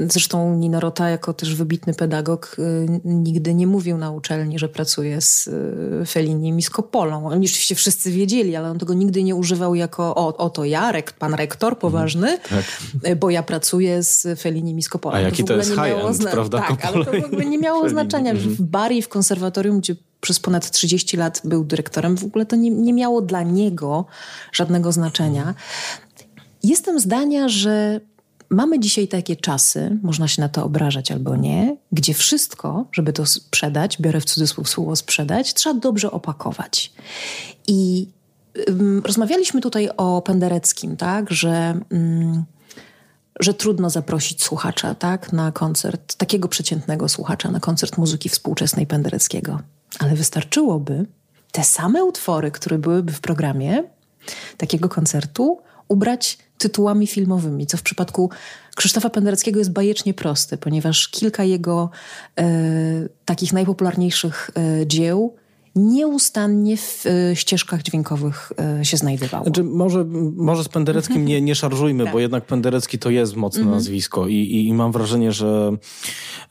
Zresztą 0.07 0.55
Nino 0.55 0.81
Rota, 0.81 1.09
jako 1.09 1.33
też 1.33 1.55
wybitny 1.55 1.95
pedagog, 1.95 2.57
y, 2.59 3.01
nigdy 3.05 3.55
nie 3.55 3.67
mówił 3.67 3.99
na 3.99 4.11
uczelni, 4.11 4.59
że 4.59 4.69
pracuje 4.69 5.21
z 5.21 5.47
y, 5.47 6.07
Felliniem 6.07 6.59
i 6.59 6.63
z 6.63 6.71
Coppolą. 6.71 7.27
Oni 7.27 7.47
oczywiście 7.47 7.75
wszyscy 7.75 8.11
wiedzieli, 8.11 8.57
ale 8.57 8.71
on 8.71 8.79
tego 8.79 8.95
nigdy 8.95 9.23
nie 9.23 9.35
używał 9.35 9.75
jako 9.75 10.15
o, 10.15 10.37
oto 10.37 10.65
ja, 10.65 10.93
rek, 10.93 11.13
pan 11.13 11.35
rektor 11.35 11.79
poważny, 11.79 12.29
mm, 12.29 12.39
tak. 12.49 12.65
Y, 13.11 13.17
bo 13.17 13.31
ja 13.31 13.43
pracuję 13.43 14.03
z 14.03 14.41
Fellinim 14.41 14.79
i 14.79 14.83
z 14.83 14.89
Coppolą. 14.89 15.17
A 15.17 15.21
jaki 15.21 15.45
to, 15.45 15.47
to 15.47 15.57
jest 15.57 15.71
high-end, 15.71 16.31
prawda? 16.31 16.59
Tak, 16.69 16.85
ale 16.85 17.05
to 17.05 17.13
w 17.13 17.25
ogóle 17.25 17.45
nie 17.45 17.59
miało 17.59 17.89
znaczenia. 17.89 18.35
W 18.35 18.37
mhm. 18.37 18.57
Bari, 18.61 19.03
w 19.03 19.09
konserwatorium, 19.09 19.79
gdzie 19.81 19.97
przez 20.21 20.41
ponad 20.41 20.71
30 20.71 21.17
lat 21.17 21.41
był 21.45 21.65
dyrektorem, 21.65 22.17
w 22.17 22.25
ogóle 22.25 22.47
to 22.47 22.57
nie, 22.57 22.71
nie 22.71 22.93
miało 22.93 23.21
dla 23.23 23.43
niego 23.43 24.07
żadnego 24.53 24.93
znaczenia. 24.93 25.55
Jestem 26.63 27.01
zdania, 27.01 27.49
że 27.49 28.01
Mamy 28.51 28.81
dzisiaj 28.81 29.09
takie 29.09 29.37
czasy, 29.37 29.99
można 30.03 30.29
się 30.29 30.43
na 30.43 30.49
to 30.49 30.65
obrażać 30.65 31.13
albo 31.13 31.37
nie, 31.37 31.77
gdzie 31.93 32.15
wszystko, 32.15 32.87
żeby 32.93 33.13
to 33.13 33.27
sprzedać, 33.27 34.01
biorę 34.01 34.21
w 34.21 34.25
cudzysłów 34.25 34.69
słowo 34.69 34.97
sprzedać, 34.97 35.55
trzeba 35.55 35.81
dobrze 35.81 36.11
opakować. 36.11 36.93
I 37.67 38.09
rozmawialiśmy 39.05 39.61
tutaj 39.61 39.89
o 39.97 40.23
Pendereckim, 40.23 40.97
tak, 40.97 41.31
że. 41.31 41.81
Że 43.41 43.55
trudno 43.55 43.91
zaprosić 43.91 44.45
słuchacza 44.45 44.95
tak, 44.95 45.33
na 45.33 45.53
koncert, 45.53 46.15
takiego 46.15 46.49
przeciętnego 46.49 47.09
słuchacza, 47.09 47.51
na 47.51 47.61
koncert 47.61 47.99
muzyki 47.99 48.29
współczesnej 48.29 48.87
Pendereckiego. 48.87 49.61
Ale 49.99 50.15
wystarczyłoby 50.15 51.07
te 51.53 51.65
same 51.65 52.05
utwory, 52.05 52.51
które 52.51 52.79
byłyby 52.79 53.13
w 53.13 53.21
programie 53.21 53.85
takiego 54.57 54.89
koncertu, 54.89 55.59
ubrać 55.89 56.39
tytułami 56.59 57.07
filmowymi, 57.07 57.67
co 57.67 57.77
w 57.77 57.83
przypadku 57.83 58.31
Krzysztofa 58.77 59.11
Pendereckiego 59.11 59.59
jest 59.59 59.73
bajecznie 59.73 60.15
prosty, 60.15 60.57
ponieważ 60.57 61.09
kilka 61.09 61.45
jego 61.45 61.91
e, 62.39 62.45
takich 63.25 63.53
najpopularniejszych 63.53 64.51
e, 64.57 64.87
dzieł 64.87 65.37
nieustannie 65.79 66.77
w 66.77 67.07
y, 67.07 67.37
ścieżkach 67.37 67.83
dźwiękowych 67.83 68.53
y, 68.81 68.85
się 68.85 68.97
znajdowało. 68.97 69.45
Znaczy, 69.45 69.65
może, 69.65 70.05
może 70.37 70.65
z 70.65 70.69
Pendereckim 70.69 71.25
nie, 71.25 71.41
nie 71.41 71.55
szarżujmy, 71.55 72.05
tak. 72.05 72.13
bo 72.13 72.21
jednak 72.21 72.45
Penderecki 72.45 72.99
to 72.99 73.11
jest 73.11 73.37
mocne 73.37 73.61
mhm. 73.61 73.77
nazwisko 73.77 74.29
i, 74.29 74.35
i, 74.35 74.69
i, 74.69 74.75
mam 74.75 74.93
wrażenie, 74.93 75.33
że 75.33 75.73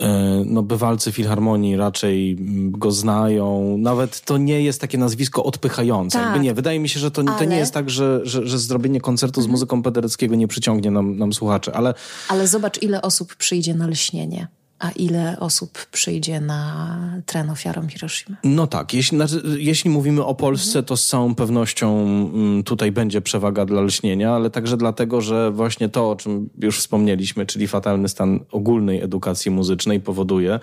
y, 0.02 0.06
no, 0.46 0.64
bywalcy 0.64 1.12
Filharmonii 1.12 1.78
raczej 1.78 2.38
go 2.72 2.92
znają. 2.92 3.78
Nawet 3.78 4.22
to 4.22 4.38
nie 4.38 4.62
jest 4.62 4.82
takie 4.82 4.98
nazwisko 4.98 5.44
odpychające. 5.44 6.18
Tak. 6.18 6.26
Jakby 6.26 6.44
nie, 6.44 6.54
wydaje 6.54 6.80
mi 6.80 6.90
się, 6.90 7.00
że 7.00 7.12
to, 7.12 7.22
ale... 7.28 7.40
to 7.40 7.46
nie 7.46 7.58
jest 7.58 7.74
tak, 7.74 7.90
że, 7.90 8.20
że, 8.24 8.48
że 8.48 8.60
zrobienie 8.60 9.02
koncertu 9.02 9.40
mhm. 9.40 9.50
z 9.50 9.52
muzyką 9.52 9.84
Pendereckiego 9.84 10.36
nie 10.36 10.48
przyciągnie 10.48 10.92
nam, 10.92 11.18
nam 11.18 11.34
słuchaczy, 11.34 11.74
ale... 11.74 11.94
Ale 12.30 12.48
zobacz, 12.48 12.82
ile 12.82 13.02
osób 13.02 13.36
przyjdzie 13.36 13.74
na 13.74 13.88
lśnienie. 13.88 14.48
A 14.80 14.92
ile 14.92 15.40
osób 15.40 15.86
przyjdzie 15.92 16.42
na 16.42 16.98
tren 17.26 17.50
ofiarom 17.50 17.90
Hiroshimy? 17.90 18.38
No 18.44 18.68
tak, 18.68 18.94
jeśli, 18.94 19.18
jeśli 19.58 19.90
mówimy 19.90 20.26
o 20.26 20.36
Polsce, 20.36 20.70
mhm. 20.70 20.86
to 20.86 20.98
z 20.98 21.08
całą 21.08 21.36
pewnością 21.36 22.02
mm, 22.02 22.64
tutaj 22.64 22.92
będzie 22.92 23.22
przewaga 23.22 23.66
dla 23.66 23.82
lśnienia, 23.82 24.34
ale 24.34 24.50
także 24.50 24.78
dlatego, 24.78 25.22
że 25.22 25.52
właśnie 25.52 25.90
to, 25.90 26.10
o 26.12 26.16
czym 26.16 26.50
już 26.60 26.80
wspomnieliśmy, 26.80 27.46
czyli 27.46 27.68
fatalny 27.68 28.10
stan 28.10 28.40
ogólnej 28.52 29.02
edukacji 29.02 29.52
muzycznej 29.52 30.00
powoduje, 30.00 30.60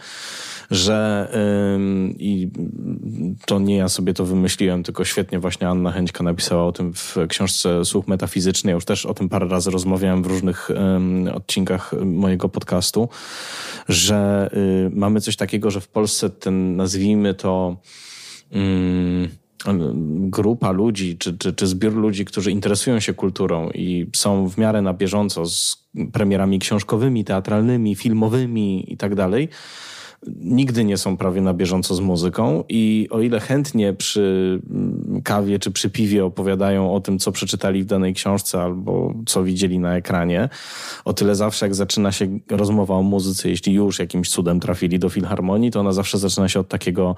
że 0.71 1.29
i 2.19 2.51
to 3.47 3.59
nie 3.59 3.77
ja 3.77 3.89
sobie 3.89 4.15
to 4.15 4.25
wymyśliłem, 4.25 4.83
tylko 4.83 5.05
świetnie 5.05 5.39
właśnie 5.39 5.69
Anna 5.69 5.91
Chęćka 5.91 6.25
napisała 6.25 6.67
o 6.67 6.73
tym 6.73 6.93
w 6.93 7.17
książce 7.29 7.85
Słuch 7.85 8.09
Metafizyczny. 8.09 8.71
Ja 8.71 8.75
już 8.75 8.85
też 8.85 9.07
o 9.07 9.15
tym 9.15 9.29
parę 9.29 9.49
razy 9.49 9.71
rozmawiałem 9.71 10.23
w 10.23 10.27
różnych 10.27 10.71
odcinkach 11.35 11.93
mojego 12.05 12.49
podcastu, 12.49 13.09
że 13.89 14.51
y, 14.87 14.91
mamy 14.95 15.21
coś 15.21 15.37
takiego, 15.37 15.71
że 15.71 15.81
w 15.81 15.89
Polsce 15.89 16.31
ten, 16.31 16.77
nazwijmy 16.77 17.35
to, 17.35 17.77
grupa 20.31 20.71
ludzi, 20.71 21.19
czy, 21.19 21.39
czy, 21.39 21.53
czy 21.53 21.67
zbiór 21.67 21.95
ludzi, 21.95 22.25
którzy 22.25 22.51
interesują 22.51 23.01
się 23.01 23.15
kulturą 23.15 23.71
i 23.71 24.07
są 24.17 24.49
w 24.49 24.59
miarę 24.59 24.83
na 24.83 24.95
bieżąco 24.95 25.47
z 25.47 25.87
premierami 26.13 26.59
książkowymi, 26.59 27.25
teatralnymi, 27.25 27.95
filmowymi 27.95 28.93
i 28.93 28.97
tak 28.97 29.15
dalej, 29.15 29.49
nigdy 30.41 30.85
nie 30.85 30.97
są 30.97 31.17
prawie 31.17 31.41
na 31.41 31.55
bieżąco 31.55 31.95
z 31.95 32.01
muzyką 32.01 32.65
i 32.69 33.09
o 33.11 33.21
ile 33.21 33.41
chętnie 33.41 33.93
przy 33.93 34.61
mm, 34.71 35.23
kawie 35.23 35.59
czy 35.59 35.71
przy 35.71 35.91
piwie 35.91 36.25
opowiadają 36.25 36.95
o 36.95 37.01
tym, 37.01 37.19
co 37.19 37.33
przeczytali 37.33 37.83
w 37.83 37.87
danej 37.87 38.15
książce 38.15 38.63
albo 38.63 39.15
co 39.27 39.45
widzieli 39.45 39.79
na 39.79 39.97
ekranie, 39.97 40.49
o 41.05 41.13
tyle 41.13 41.35
zawsze 41.35 41.67
jak 41.67 41.75
zaczyna 41.75 42.13
się 42.13 42.39
rozmowa 42.51 42.95
o 42.95 43.03
muzyce, 43.03 43.49
jeśli 43.49 43.73
już 43.73 43.99
jakimś 43.99 44.29
cudem 44.29 44.61
trafili 44.61 44.99
do 44.99 45.09
filharmonii, 45.09 45.71
to 45.71 45.81
ona 45.81 45.93
zawsze 45.93 46.19
zaczyna 46.19 46.49
się 46.49 46.61
od 46.61 46.69
takiego 46.69 47.17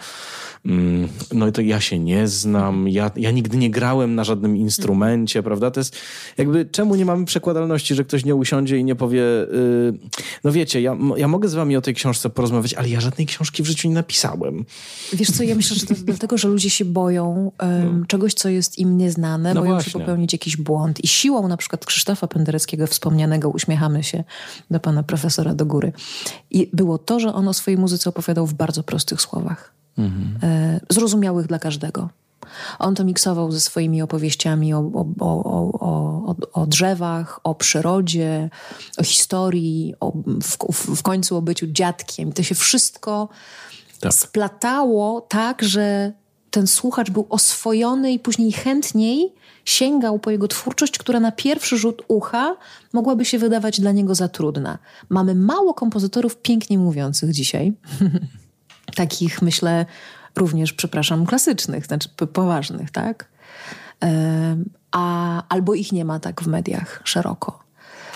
mm, 0.67 1.09
no 1.33 1.49
i 1.49 1.53
to 1.53 1.61
ja 1.61 1.81
się 1.81 1.99
nie 1.99 2.29
znam, 2.29 2.89
ja, 2.89 3.11
ja 3.17 3.31
nigdy 3.31 3.57
nie 3.57 3.71
grałem 3.71 4.15
na 4.15 4.25
żadnym 4.25 4.57
instrumencie, 4.57 5.43
prawda? 5.43 5.71
To 5.71 5.81
jest 5.81 5.97
jakby, 6.39 6.67
czemu 6.67 6.95
nie 6.95 7.05
mamy 7.05 7.25
przekładalności, 7.25 7.95
że 7.95 8.05
ktoś 8.05 8.25
nie 8.25 8.35
usiądzie 8.35 8.79
i 8.79 8.85
nie 8.85 8.95
powie, 8.95 9.21
yy, 9.21 9.99
no 10.45 10.53
wiecie, 10.53 10.81
ja, 10.81 10.97
ja 11.17 11.29
mogę 11.29 11.49
z 11.49 11.55
wami 11.55 11.77
o 11.77 11.81
tej 11.81 11.95
książce 11.95 12.31
porozmawiać, 12.31 12.75
ale 12.75 12.89
ja 12.89 12.96
żadnej 13.01 13.27
książki 13.27 13.63
w 13.63 13.67
życiu 13.67 13.89
nie 13.89 13.95
napisałem. 13.95 14.65
Wiesz 15.13 15.31
co, 15.31 15.43
ja 15.43 15.55
myślę, 15.55 15.77
że 15.77 15.87
to 15.87 15.95
dlatego, 16.05 16.39
że 16.39 16.49
ludzie 16.49 16.71
się 16.71 16.85
boją 16.85 17.53
um, 17.61 18.01
no. 18.01 18.07
czegoś, 18.07 18.35
co 18.35 18.49
jest 18.49 18.79
im 18.79 18.99
nieznane, 18.99 19.55
no 19.55 19.61
boją 19.61 19.73
właśnie. 19.73 19.93
się 19.93 19.99
popełnić 19.99 20.33
jakiś 20.33 20.57
błąd 20.57 21.05
i 21.05 21.09
siłą 21.09 21.49
na 21.49 21.57
przykład 21.57 21.87
Krzysztofa 21.87 22.29
Pendereckiego 22.29 22.87
wspomnianego, 22.87 23.49
uśmiechamy 23.49 24.03
się 24.03 24.25
do 24.71 24.81
pana 24.81 25.03
profesora 25.03 25.55
do 25.55 25.67
góry, 25.67 25.93
i 26.51 26.71
było 26.73 26.99
to, 26.99 27.21
że 27.21 27.35
on 27.35 27.49
o 27.49 27.55
swojej 27.55 27.79
muzyce 27.79 28.11
opowiadał 28.11 28.47
w 28.47 28.55
bardzo 28.55 28.83
prostych 28.83 29.21
słowach. 29.21 29.73
Mhm. 29.99 30.39
E, 30.43 30.81
zrozumiałych 30.91 31.47
dla 31.47 31.59
każdego. 31.59 32.09
On 32.79 32.95
to 32.95 33.05
miksował 33.05 33.53
ze 33.53 33.61
swoimi 33.61 34.03
opowieściami 34.03 34.75
o, 34.75 34.91
o, 35.21 35.45
o, 35.81 36.35
o, 36.53 36.67
drzewach, 36.67 37.41
o 37.45 37.55
przyrodzie, 37.55 38.51
o 38.99 39.05
historii, 39.05 39.95
w, 40.43 40.97
w 40.97 41.03
końcu 41.03 41.37
o 41.37 41.43
byciu 41.43 41.67
dziadkiem. 41.67 42.33
To 42.33 42.43
się 42.43 42.55
wszystko 42.55 43.29
tak. 44.01 44.15
splatało 44.15 45.21
tak, 45.21 45.63
że 45.63 46.13
ten 46.51 46.67
słuchacz 46.67 47.11
był 47.11 47.27
oswojony 47.31 48.13
i 48.13 48.19
później 48.19 48.53
chętniej 48.53 49.35
sięgał 49.65 50.19
po 50.19 50.31
jego 50.31 50.49
twórczość, 50.49 50.99
która 50.99 51.21
na 51.21 51.33
pierwszy 51.33 51.79
rzut 51.79 52.03
ucha 52.09 52.57
mogłaby 52.93 53.25
się 53.25 53.39
wydawać 53.39 53.81
dla 53.81 53.93
niego 53.93 54.15
za 54.15 54.29
trudna. 54.29 54.79
Mamy 55.09 55.35
mało 55.35 55.75
kompozytorów 55.75 56.37
pięknie 56.37 56.79
mówiących 56.79 57.33
dzisiaj. 57.33 57.73
Takich, 58.95 59.43
myślę, 59.43 59.87
również, 60.37 60.73
przepraszam, 60.73 61.27
klasycznych, 61.27 61.87
znaczy 61.87 62.09
poważnych, 62.33 62.91
tak? 62.91 63.29
A, 64.93 65.43
albo 65.49 65.75
ich 65.75 65.93
nie 65.93 66.05
ma 66.05 66.21
tak 66.21 66.43
w 66.43 66.47
mediach 66.47 67.01
szeroko. 67.05 67.59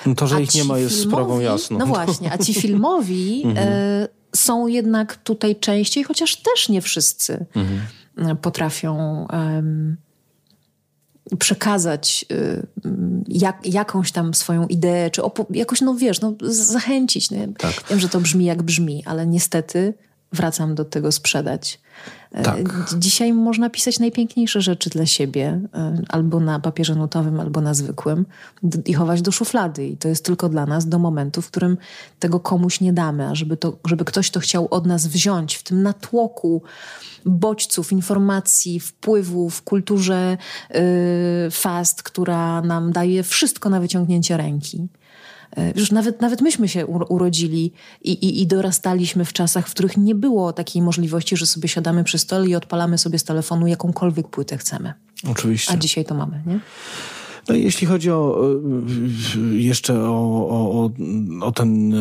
No 0.06 0.14
to, 0.14 0.26
że 0.26 0.36
a 0.36 0.40
ich 0.40 0.54
nie 0.54 0.64
ma 0.64 0.78
jest 0.78 0.96
filmowi, 0.96 1.12
sprawą 1.12 1.40
jasną. 1.40 1.78
No 1.78 1.86
właśnie, 1.86 2.32
a 2.32 2.38
ci 2.38 2.54
filmowi 2.62 3.42
mhm. 3.44 3.68
e, 3.68 4.08
są 4.36 4.66
jednak 4.66 5.16
tutaj 5.16 5.56
częściej, 5.56 6.04
chociaż 6.04 6.36
też 6.36 6.68
nie 6.68 6.80
wszyscy 6.80 7.46
mhm. 7.54 8.36
potrafią 8.36 9.26
um, 9.32 9.96
przekazać 11.38 12.24
y, 12.32 12.66
jak, 13.28 13.66
jakąś 13.66 14.12
tam 14.12 14.34
swoją 14.34 14.66
ideę, 14.66 15.10
czy 15.10 15.22
jakoś, 15.50 15.80
no 15.80 15.94
wiesz, 15.94 16.20
no, 16.20 16.34
zachęcić. 16.42 17.30
No, 17.30 17.38
tak. 17.58 17.84
Wiem, 17.90 18.00
że 18.00 18.08
to 18.08 18.20
brzmi 18.20 18.44
jak 18.44 18.62
brzmi, 18.62 19.02
ale 19.06 19.26
niestety 19.26 19.94
wracam 20.32 20.74
do 20.74 20.84
tego 20.84 21.12
sprzedać. 21.12 21.80
E, 22.32 22.42
tak. 22.42 22.94
Dzisiaj 22.98 23.32
można 23.32 23.70
pisać 23.70 23.98
najpiękniejsze 23.98 24.60
rzeczy 24.60 24.90
dla 24.90 25.06
siebie, 25.06 25.60
e, 25.74 26.02
albo 26.08 26.40
na 26.40 26.60
papierze 26.60 26.94
notowym, 26.94 27.40
albo 27.40 27.60
na 27.60 27.74
zwykłym, 27.74 28.26
i 28.86 28.94
chować 28.94 29.22
do 29.22 29.32
szuflady. 29.32 29.86
I 29.86 29.96
to 29.96 30.08
jest 30.08 30.24
tylko 30.24 30.48
dla 30.48 30.66
nas 30.66 30.88
do 30.88 30.98
momentu, 30.98 31.42
w 31.42 31.50
którym 31.50 31.76
tego 32.18 32.40
komuś 32.40 32.80
nie 32.80 32.92
damy, 32.92 33.26
a 33.26 33.34
żeby, 33.34 33.56
to, 33.56 33.76
żeby 33.84 34.04
ktoś 34.04 34.30
to 34.30 34.40
chciał 34.40 34.68
od 34.70 34.86
nas 34.86 35.06
wziąć 35.06 35.54
w 35.54 35.62
tym 35.62 35.82
natłoku 35.82 36.62
bodźców, 37.24 37.92
informacji, 37.92 38.80
wpływów, 38.80 39.62
kulturze 39.62 40.36
yy, 40.70 40.80
fast, 41.50 42.02
która 42.02 42.62
nam 42.62 42.92
daje 42.92 43.22
wszystko 43.22 43.70
na 43.70 43.80
wyciągnięcie 43.80 44.36
ręki. 44.36 44.88
E, 45.56 45.72
już 45.76 45.90
nawet, 45.90 46.20
nawet 46.20 46.40
myśmy 46.40 46.68
się 46.68 46.86
urodzili 46.86 47.72
i, 48.02 48.12
i, 48.12 48.42
i, 48.42 48.46
dorastaliśmy 48.46 49.24
w 49.24 49.32
czasach, 49.32 49.68
w 49.68 49.70
których 49.70 49.96
nie 49.96 50.14
było 50.14 50.52
takiej 50.52 50.82
możliwości, 50.82 51.36
że 51.36 51.46
sobie 51.46 51.68
siadamy 51.68 52.04
przy 52.04 52.18
stole 52.18 52.48
i 52.48 52.54
odpalamy 52.54 52.98
sobie 52.98 53.18
z 53.18 53.24
telefonu 53.24 53.66
jakąkolwiek 53.66 54.28
płytę 54.28 54.58
chcemy. 54.58 54.94
Oczywiście. 55.30 55.72
A 55.72 55.76
dzisiaj 55.76 56.04
to 56.04 56.14
mamy, 56.14 56.42
nie? 56.46 56.60
No 57.48 57.54
i 57.54 57.62
jeśli 57.62 57.86
chodzi 57.86 58.10
o 58.10 58.42
jeszcze 59.52 60.00
o, 60.00 60.48
o, 60.50 60.90
o 61.40 61.52
ten 61.52 61.94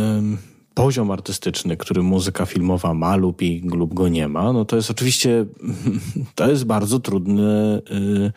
poziom 0.74 1.12
artystyczny, 1.12 1.78
który 1.78 2.04
muzyka 2.04 2.46
filmowa 2.46 2.94
ma 2.94 3.16
lub, 3.16 3.42
i, 3.42 3.62
lub 3.74 3.94
go 3.94 4.08
nie 4.08 4.28
ma, 4.28 4.54
no 4.54 4.66
to 4.66 4.76
jest 4.76 4.92
oczywiście 4.92 5.46
to 6.36 6.50
jest 6.50 6.66
bardzo 6.66 7.00
trudne 7.00 7.82
yy, 7.90 8.32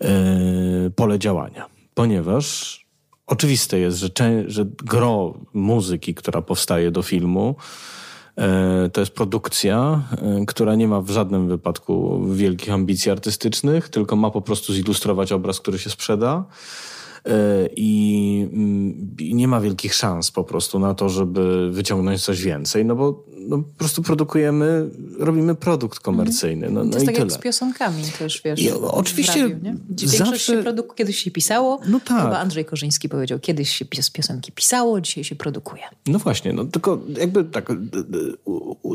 yy, 0.00 0.90
pole 0.90 1.18
działania, 1.18 1.66
ponieważ 1.94 2.87
oczywiste 3.28 3.78
jest, 3.78 3.98
że, 3.98 4.08
że 4.46 4.64
gro 4.64 5.34
muzyki, 5.52 6.14
która 6.14 6.42
powstaje 6.42 6.90
do 6.90 7.02
filmu, 7.02 7.56
e, 8.36 8.90
to 8.92 9.00
jest 9.00 9.12
produkcja, 9.12 10.02
e, 10.12 10.46
która 10.46 10.74
nie 10.74 10.88
ma 10.88 11.00
w 11.00 11.10
żadnym 11.10 11.48
wypadku 11.48 12.24
wielkich 12.32 12.72
ambicji 12.72 13.10
artystycznych, 13.10 13.88
tylko 13.88 14.16
ma 14.16 14.30
po 14.30 14.40
prostu 14.40 14.72
zilustrować 14.72 15.32
obraz, 15.32 15.60
który 15.60 15.78
się 15.78 15.90
sprzeda. 15.90 16.44
E, 17.26 17.68
i, 17.76 18.48
mm, 18.52 19.16
i, 19.20 19.34
nie 19.34 19.48
ma 19.48 19.60
wielkich 19.60 19.94
szans 19.94 20.30
po 20.30 20.44
prostu 20.44 20.78
na 20.78 20.94
to, 20.94 21.08
żeby 21.08 21.70
wyciągnąć 21.70 22.24
coś 22.24 22.42
więcej, 22.42 22.84
no 22.84 22.96
bo 22.96 23.24
no, 23.48 23.58
po 23.58 23.78
prostu 23.78 24.02
produkujemy, 24.02 24.90
robimy 25.18 25.54
produkt 25.54 25.98
komercyjny. 25.98 26.70
No, 26.70 26.80
to 26.80 26.86
no 26.86 26.94
jest 26.94 27.06
tak 27.06 27.14
tyle. 27.14 27.26
jak 27.26 27.32
z 27.32 27.38
piosenkami 27.38 28.02
też, 28.18 28.42
wiesz. 28.44 28.60
I, 28.60 28.72
oczywiście 28.72 29.42
radiu, 29.42 30.08
zawsze... 30.08 30.38
się 30.38 30.62
produku... 30.62 30.94
kiedyś 30.94 31.18
się 31.18 31.30
pisało, 31.30 31.80
no 31.88 32.00
tak. 32.00 32.22
chyba 32.22 32.38
Andrzej 32.38 32.64
Korzyński 32.64 33.08
powiedział, 33.08 33.38
kiedyś 33.38 33.70
się 33.70 33.84
piosenki 33.84 34.52
pisało, 34.52 35.00
dzisiaj 35.00 35.24
się 35.24 35.36
produkuje. 35.36 35.82
No 36.06 36.18
właśnie, 36.18 36.52
no 36.52 36.64
tylko 36.64 37.00
jakby 37.18 37.44
tak, 37.44 37.72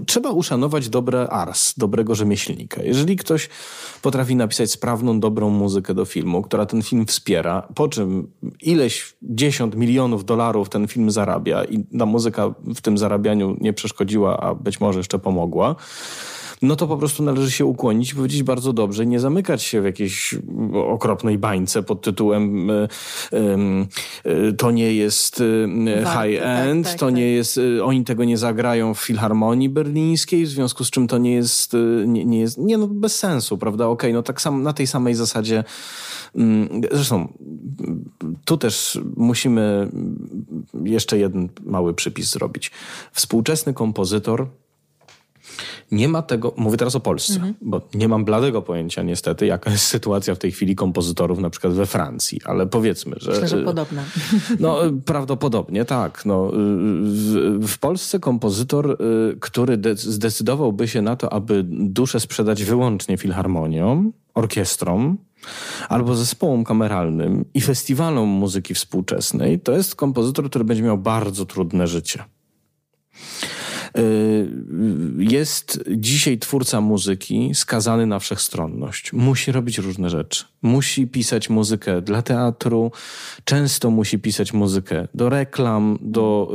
trzeba 0.06 0.32
uszanować 0.32 0.90
dobre 0.90 1.30
ars, 1.30 1.74
dobrego 1.78 2.16
rzemieślnika. 2.16 2.84
Jeżeli 2.84 3.16
ktoś 3.16 3.50
potrafi 4.02 4.36
napisać 4.36 4.72
sprawną, 4.72 5.20
dobrą 5.20 5.50
muzykę 5.50 5.94
do 5.94 6.06
filmu, 6.06 6.42
która 6.42 6.66
ten 6.66 6.82
film 6.82 7.06
wspiera, 7.06 7.68
po 7.76 7.88
czym 7.88 8.13
ileś 8.62 9.16
dziesiąt 9.22 9.76
milionów 9.76 10.26
dolarów 10.26 10.70
ten 10.70 10.88
film 10.88 11.12
zarabia 11.12 11.64
i 11.64 11.84
ta 12.00 12.06
muzyka 12.06 12.54
w 12.76 12.82
tym 12.82 12.98
zarabianiu 12.98 13.58
nie 13.62 13.74
przeszkodziła, 13.74 14.40
a 14.40 14.56
być 14.56 14.80
może 14.80 15.00
jeszcze 15.00 15.20
pomogła, 15.20 15.76
no 16.64 16.76
to 16.76 16.88
po 16.88 16.98
prostu 16.98 17.24
należy 17.24 17.52
się 17.52 17.66
ukłonić 17.66 18.12
i 18.12 18.16
powiedzieć 18.16 18.44
bardzo 18.44 18.74
dobrze, 18.74 19.06
nie 19.06 19.20
zamykać 19.20 19.64
się 19.64 19.82
w 19.82 19.86
jakiejś 19.86 20.36
okropnej 20.90 21.38
bańce 21.38 21.84
pod 21.84 22.02
tytułem 22.02 22.70
y, 22.70 22.88
y, 24.26 24.54
to 24.54 24.72
nie 24.72 24.94
jest 24.94 25.42
y, 25.42 25.68
high-end, 25.98 26.86
tak, 26.86 26.92
tak, 26.94 27.00
to 27.00 27.06
tak. 27.06 27.16
nie 27.16 27.32
jest, 27.32 27.60
oni 27.84 28.04
tego 28.04 28.24
nie 28.24 28.38
zagrają 28.38 28.94
w 28.94 29.00
Filharmonii 29.00 29.70
Berlińskiej, 29.70 30.46
w 30.46 30.50
związku 30.50 30.84
z 30.84 30.90
czym 30.90 31.08
to 31.08 31.18
nie 31.18 31.34
jest, 31.34 31.76
nie, 32.06 32.26
nie 32.26 32.40
jest, 32.40 32.58
nie 32.58 32.78
no 32.78 32.88
bez 32.88 33.20
sensu, 33.20 33.58
prawda, 33.58 33.88
okej, 33.88 34.10
okay, 34.10 34.14
no 34.14 34.24
tak 34.24 34.42
sam, 34.42 34.64
na 34.64 34.74
tej 34.74 34.88
samej 34.88 35.16
zasadzie 35.16 35.64
mm, 36.36 36.82
Zresztą 36.92 37.34
tu 38.46 38.58
też 38.58 39.00
musimy 39.16 39.90
jeszcze 40.84 41.18
jeden 41.18 41.50
mały 41.64 41.94
przypis 41.94 42.30
zrobić. 42.30 42.72
Współczesny 43.12 43.74
kompozytor 43.74 44.48
nie 45.92 46.08
ma 46.08 46.22
tego, 46.22 46.54
mówię 46.58 46.78
teraz 46.78 46.96
o 46.96 47.00
Polsce, 47.00 47.34
mhm. 47.34 47.54
bo 47.62 47.82
nie 47.94 48.08
mam 48.08 48.26
bladego 48.26 48.62
pojęcia 48.62 49.04
niestety, 49.04 49.46
jaka 49.46 49.72
jest 49.72 49.86
sytuacja 49.86 50.36
w 50.36 50.38
tej 50.38 50.52
chwili 50.52 50.76
kompozytorów 50.76 51.40
na 51.40 51.50
przykład 51.50 51.74
we 51.74 51.86
Francji, 51.86 52.42
ale 52.46 52.68
powiedzmy, 52.68 53.16
że... 53.20 53.32
Myślę, 53.32 53.48
że 53.48 53.64
podobna. 53.64 54.04
No 54.60 54.78
prawdopodobnie 55.06 55.86
tak. 55.86 56.26
No, 56.26 56.52
w, 56.54 57.68
w 57.68 57.78
Polsce 57.78 58.20
kompozytor, 58.20 58.92
y, 58.92 59.38
który 59.40 59.80
zdecydowałby 59.96 60.88
się 60.88 61.02
na 61.02 61.16
to, 61.16 61.34
aby 61.34 61.64
duszę 61.68 62.20
sprzedać 62.20 62.64
wyłącznie 62.64 63.18
filharmonią, 63.18 64.12
orkiestrą, 64.34 65.18
albo 65.90 66.16
zespołom 66.16 66.64
kameralnym 66.64 67.46
i 67.54 67.62
festiwalom 67.62 68.30
muzyki 68.30 68.74
współczesnej, 68.74 69.60
to 69.60 69.72
jest 69.72 69.96
kompozytor, 69.96 70.50
który 70.50 70.66
będzie 70.66 70.84
miał 70.84 70.98
bardzo 70.98 71.46
trudne 71.46 71.88
życie. 71.88 72.24
Y, 73.98 74.50
jest 75.18 75.84
dzisiaj 75.98 76.38
twórca 76.38 76.82
muzyki 76.82 77.52
skazany 77.54 78.06
na 78.06 78.20
wszechstronność. 78.20 79.14
Musi 79.14 79.52
robić 79.52 79.78
różne 79.78 80.10
rzeczy. 80.10 80.46
Musi 80.62 81.08
pisać 81.08 81.50
muzykę 81.50 82.02
dla 82.02 82.22
teatru, 82.22 82.92
często 83.44 83.92
musi 83.92 84.20
pisać 84.20 84.54
muzykę 84.54 85.08
do 85.14 85.30
reklam, 85.30 85.98
do, 86.02 86.54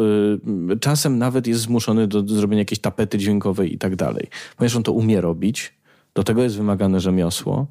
y, 0.73 0.79
czasem 0.79 1.19
nawet 1.19 1.47
jest 1.47 1.61
zmuszony 1.61 2.07
do, 2.07 2.29
zrobienia 2.29 2.61
jakiejś 2.61 2.81
tapety 2.81 3.19
dźwiękowej 3.19 3.75
i 3.75 3.79
tak 3.79 3.97
dalej. 3.97 4.27
Ponieważ 4.57 4.77
on 4.77 4.83
to 4.83 4.93
umie 4.93 5.21
robić, 5.21 5.73
do 6.19 6.25
tego 6.25 6.43
jest 6.43 6.57
wymagane 6.57 7.01
rzemiosło, 7.01 7.67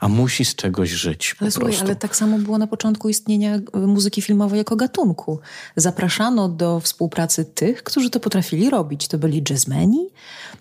a 0.00 0.08
musi 0.08 0.44
z 0.44 0.54
czegoś 0.54 0.90
żyć. 0.90 1.36
Ale 1.40 1.50
słuchaj, 1.50 1.76
ale 1.80 1.96
tak 1.96 2.16
samo 2.16 2.38
było 2.38 2.58
na 2.58 2.66
początku 2.66 3.08
istnienia 3.08 3.58
muzyki 3.74 4.22
filmowej 4.22 4.58
jako 4.58 4.76
gatunku. 4.76 5.40
Zapraszano 5.76 6.48
do 6.48 6.80
współpracy 6.80 7.44
tych, 7.44 7.82
którzy 7.82 8.10
to 8.10 8.20
potrafili 8.20 8.70
robić. 8.70 9.08
To 9.08 9.18
byli 9.18 9.42
jazzmeni, 9.50 10.08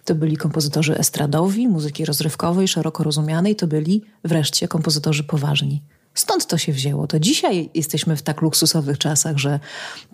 to 0.06 0.16
byli 0.16 0.38
kompozytorzy 0.38 0.98
estradowi, 0.98 1.68
muzyki 1.68 2.06
rozrywkowej, 2.06 2.68
szeroko 2.68 3.04
rozumianej, 3.04 3.56
to 3.56 3.68
byli 3.68 4.02
wreszcie 4.24 4.68
kompozytorzy 4.68 5.24
poważni. 5.24 5.82
Stąd 6.16 6.46
to 6.48 6.58
się 6.58 6.74
wzięło. 6.74 7.08
To 7.08 7.20
dzisiaj 7.20 7.70
jesteśmy 7.74 8.16
w 8.16 8.22
tak 8.22 8.42
luksusowych 8.42 8.98
czasach, 8.98 9.38
że 9.38 9.60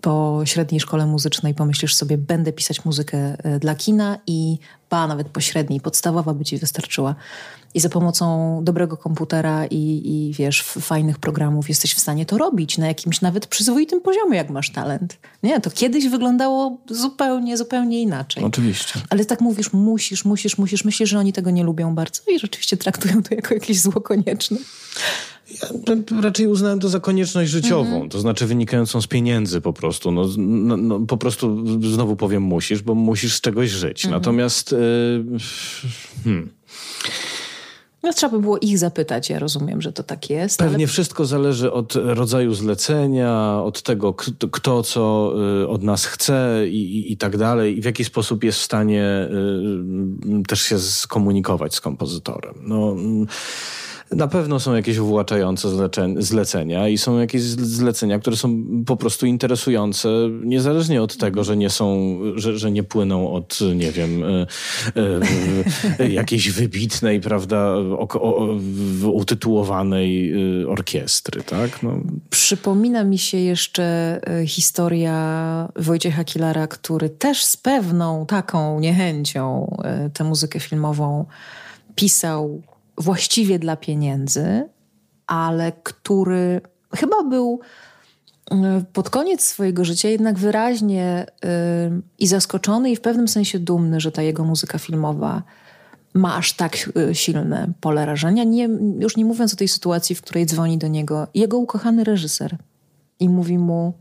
po 0.00 0.40
średniej 0.44 0.80
szkole 0.80 1.06
muzycznej 1.06 1.54
pomyślisz 1.54 1.94
sobie, 1.94 2.18
będę 2.18 2.52
pisać 2.52 2.84
muzykę 2.84 3.36
e, 3.38 3.58
dla 3.58 3.74
kina 3.74 4.18
i 4.26 4.58
ba, 4.90 5.06
nawet 5.06 5.28
po 5.28 5.40
średniej, 5.40 5.80
podstawowa 5.80 6.34
by 6.34 6.44
ci 6.44 6.58
wystarczyła. 6.58 7.14
I 7.74 7.80
za 7.80 7.88
pomocą 7.88 8.58
dobrego 8.64 8.96
komputera 8.96 9.66
i, 9.66 10.02
i 10.04 10.32
wiesz, 10.32 10.62
fajnych 10.62 11.18
programów 11.18 11.68
jesteś 11.68 11.94
w 11.94 12.00
stanie 12.00 12.26
to 12.26 12.38
robić 12.38 12.78
na 12.78 12.86
jakimś 12.86 13.20
nawet 13.20 13.46
przyzwoitym 13.46 14.00
poziomie, 14.00 14.36
jak 14.36 14.50
masz 14.50 14.72
talent. 14.72 15.18
Nie, 15.42 15.60
to 15.60 15.70
kiedyś 15.70 16.08
wyglądało 16.08 16.78
zupełnie, 16.90 17.56
zupełnie 17.56 18.02
inaczej. 18.02 18.44
Oczywiście. 18.44 19.00
Ale 19.10 19.24
tak 19.24 19.40
mówisz, 19.40 19.72
musisz, 19.72 20.24
musisz, 20.24 20.58
musisz. 20.58 20.84
Myślisz, 20.84 21.10
że 21.10 21.18
oni 21.18 21.32
tego 21.32 21.50
nie 21.50 21.64
lubią 21.64 21.94
bardzo 21.94 22.22
i 22.34 22.38
rzeczywiście 22.38 22.76
traktują 22.76 23.22
to 23.22 23.34
jako 23.34 23.54
jakieś 23.54 23.80
zło 23.80 24.00
konieczne. 24.00 24.58
Ja 25.88 26.20
raczej 26.20 26.46
uznałem 26.46 26.80
to 26.80 26.88
za 26.88 27.00
konieczność 27.00 27.50
życiową, 27.50 27.92
mhm. 27.92 28.08
to 28.08 28.20
znaczy 28.20 28.46
wynikającą 28.46 29.02
z 29.02 29.06
pieniędzy 29.06 29.60
po 29.60 29.72
prostu. 29.72 30.12
No, 30.12 30.26
no, 30.38 30.76
no, 30.76 31.00
po 31.00 31.16
prostu 31.16 31.64
znowu 31.80 32.16
powiem 32.16 32.42
musisz, 32.42 32.82
bo 32.82 32.94
musisz 32.94 33.34
z 33.34 33.40
czegoś 33.40 33.70
żyć. 33.70 34.04
Mhm. 34.04 34.20
Natomiast... 34.20 34.72
Yy, 34.72 35.24
hmm. 36.24 36.50
No 38.02 38.12
trzeba 38.12 38.30
by 38.32 38.40
było 38.40 38.58
ich 38.58 38.78
zapytać, 38.78 39.30
ja 39.30 39.38
rozumiem, 39.38 39.82
że 39.82 39.92
to 39.92 40.02
tak 40.02 40.30
jest. 40.30 40.58
Pewnie 40.58 40.84
ale... 40.84 40.86
wszystko 40.86 41.24
zależy 41.24 41.72
od 41.72 41.94
rodzaju 41.94 42.54
zlecenia, 42.54 43.60
od 43.64 43.82
tego, 43.82 44.14
kto, 44.52 44.82
co 44.82 45.32
y, 45.62 45.68
od 45.68 45.82
nas 45.82 46.04
chce 46.04 46.64
i, 46.68 46.96
i, 46.98 47.12
i, 47.12 47.16
tak 47.16 47.36
dalej, 47.36 47.78
i 47.78 47.80
w 47.80 47.84
jaki 47.84 48.04
sposób 48.04 48.44
jest 48.44 48.58
w 48.58 48.62
stanie 48.62 49.28
y, 50.40 50.42
też 50.48 50.62
się 50.62 50.78
skomunikować 50.78 51.74
z 51.74 51.80
kompozytorem. 51.80 52.54
No, 52.62 52.96
Na 54.16 54.28
pewno 54.28 54.60
są 54.60 54.74
jakieś 54.74 54.98
uwłaczające 54.98 55.68
zlecenia 56.18 56.88
i 56.88 56.98
są 56.98 57.18
jakieś 57.18 57.42
zlecenia, 57.42 58.18
które 58.18 58.36
są 58.36 58.64
po 58.86 58.96
prostu 58.96 59.26
interesujące, 59.26 60.08
niezależnie 60.44 61.02
od 61.02 61.16
tego, 61.16 61.44
że 61.44 61.56
nie 61.56 61.70
są, 61.70 62.18
że, 62.34 62.58
że 62.58 62.70
nie 62.70 62.82
płyną 62.82 63.32
od, 63.32 63.58
nie 63.74 63.92
wiem, 63.92 64.24
e, 64.24 64.46
e, 66.00 66.08
jakiejś 66.08 66.50
wybitnej, 66.50 67.20
prawda, 67.20 67.74
utytułowanej 69.12 70.32
e, 70.62 70.68
orkiestry, 70.68 71.42
tak? 71.42 71.82
No. 71.82 72.00
Przypomina 72.30 73.04
mi 73.04 73.18
się 73.18 73.38
jeszcze 73.38 74.20
historia 74.46 75.68
Wojciecha 75.76 76.24
Kilara, 76.24 76.66
który 76.66 77.08
też 77.08 77.44
z 77.44 77.56
pewną 77.56 78.26
taką 78.26 78.80
niechęcią 78.80 79.76
tę 80.14 80.24
muzykę 80.24 80.60
filmową 80.60 81.24
pisał 81.94 82.62
właściwie 82.98 83.58
dla 83.58 83.76
pieniędzy, 83.76 84.68
ale 85.26 85.72
który 85.82 86.60
chyba 86.96 87.24
był 87.24 87.60
y, 88.52 88.56
pod 88.92 89.10
koniec 89.10 89.44
swojego 89.44 89.84
życia 89.84 90.08
jednak 90.08 90.38
wyraźnie 90.38 91.26
yy, 91.42 91.50
i 92.18 92.26
zaskoczony, 92.26 92.90
i 92.90 92.96
w 92.96 93.00
pewnym 93.00 93.28
sensie 93.28 93.58
dumny, 93.58 94.00
że 94.00 94.12
ta 94.12 94.22
jego 94.22 94.44
muzyka 94.44 94.78
filmowa 94.78 95.42
ma 96.14 96.36
aż 96.36 96.52
tak 96.52 96.90
yy, 96.96 97.14
silne 97.14 97.72
pole 97.80 98.06
rażenia. 98.06 98.44
Nie, 98.44 98.68
już 98.98 99.16
nie 99.16 99.24
mówiąc 99.24 99.54
o 99.54 99.56
tej 99.56 99.68
sytuacji, 99.68 100.14
w 100.14 100.22
której 100.22 100.46
dzwoni 100.46 100.78
do 100.78 100.88
niego 100.88 101.26
jego 101.34 101.58
ukochany 101.58 102.04
reżyser 102.04 102.56
i 103.20 103.28
mówi 103.28 103.58
mu: 103.58 103.92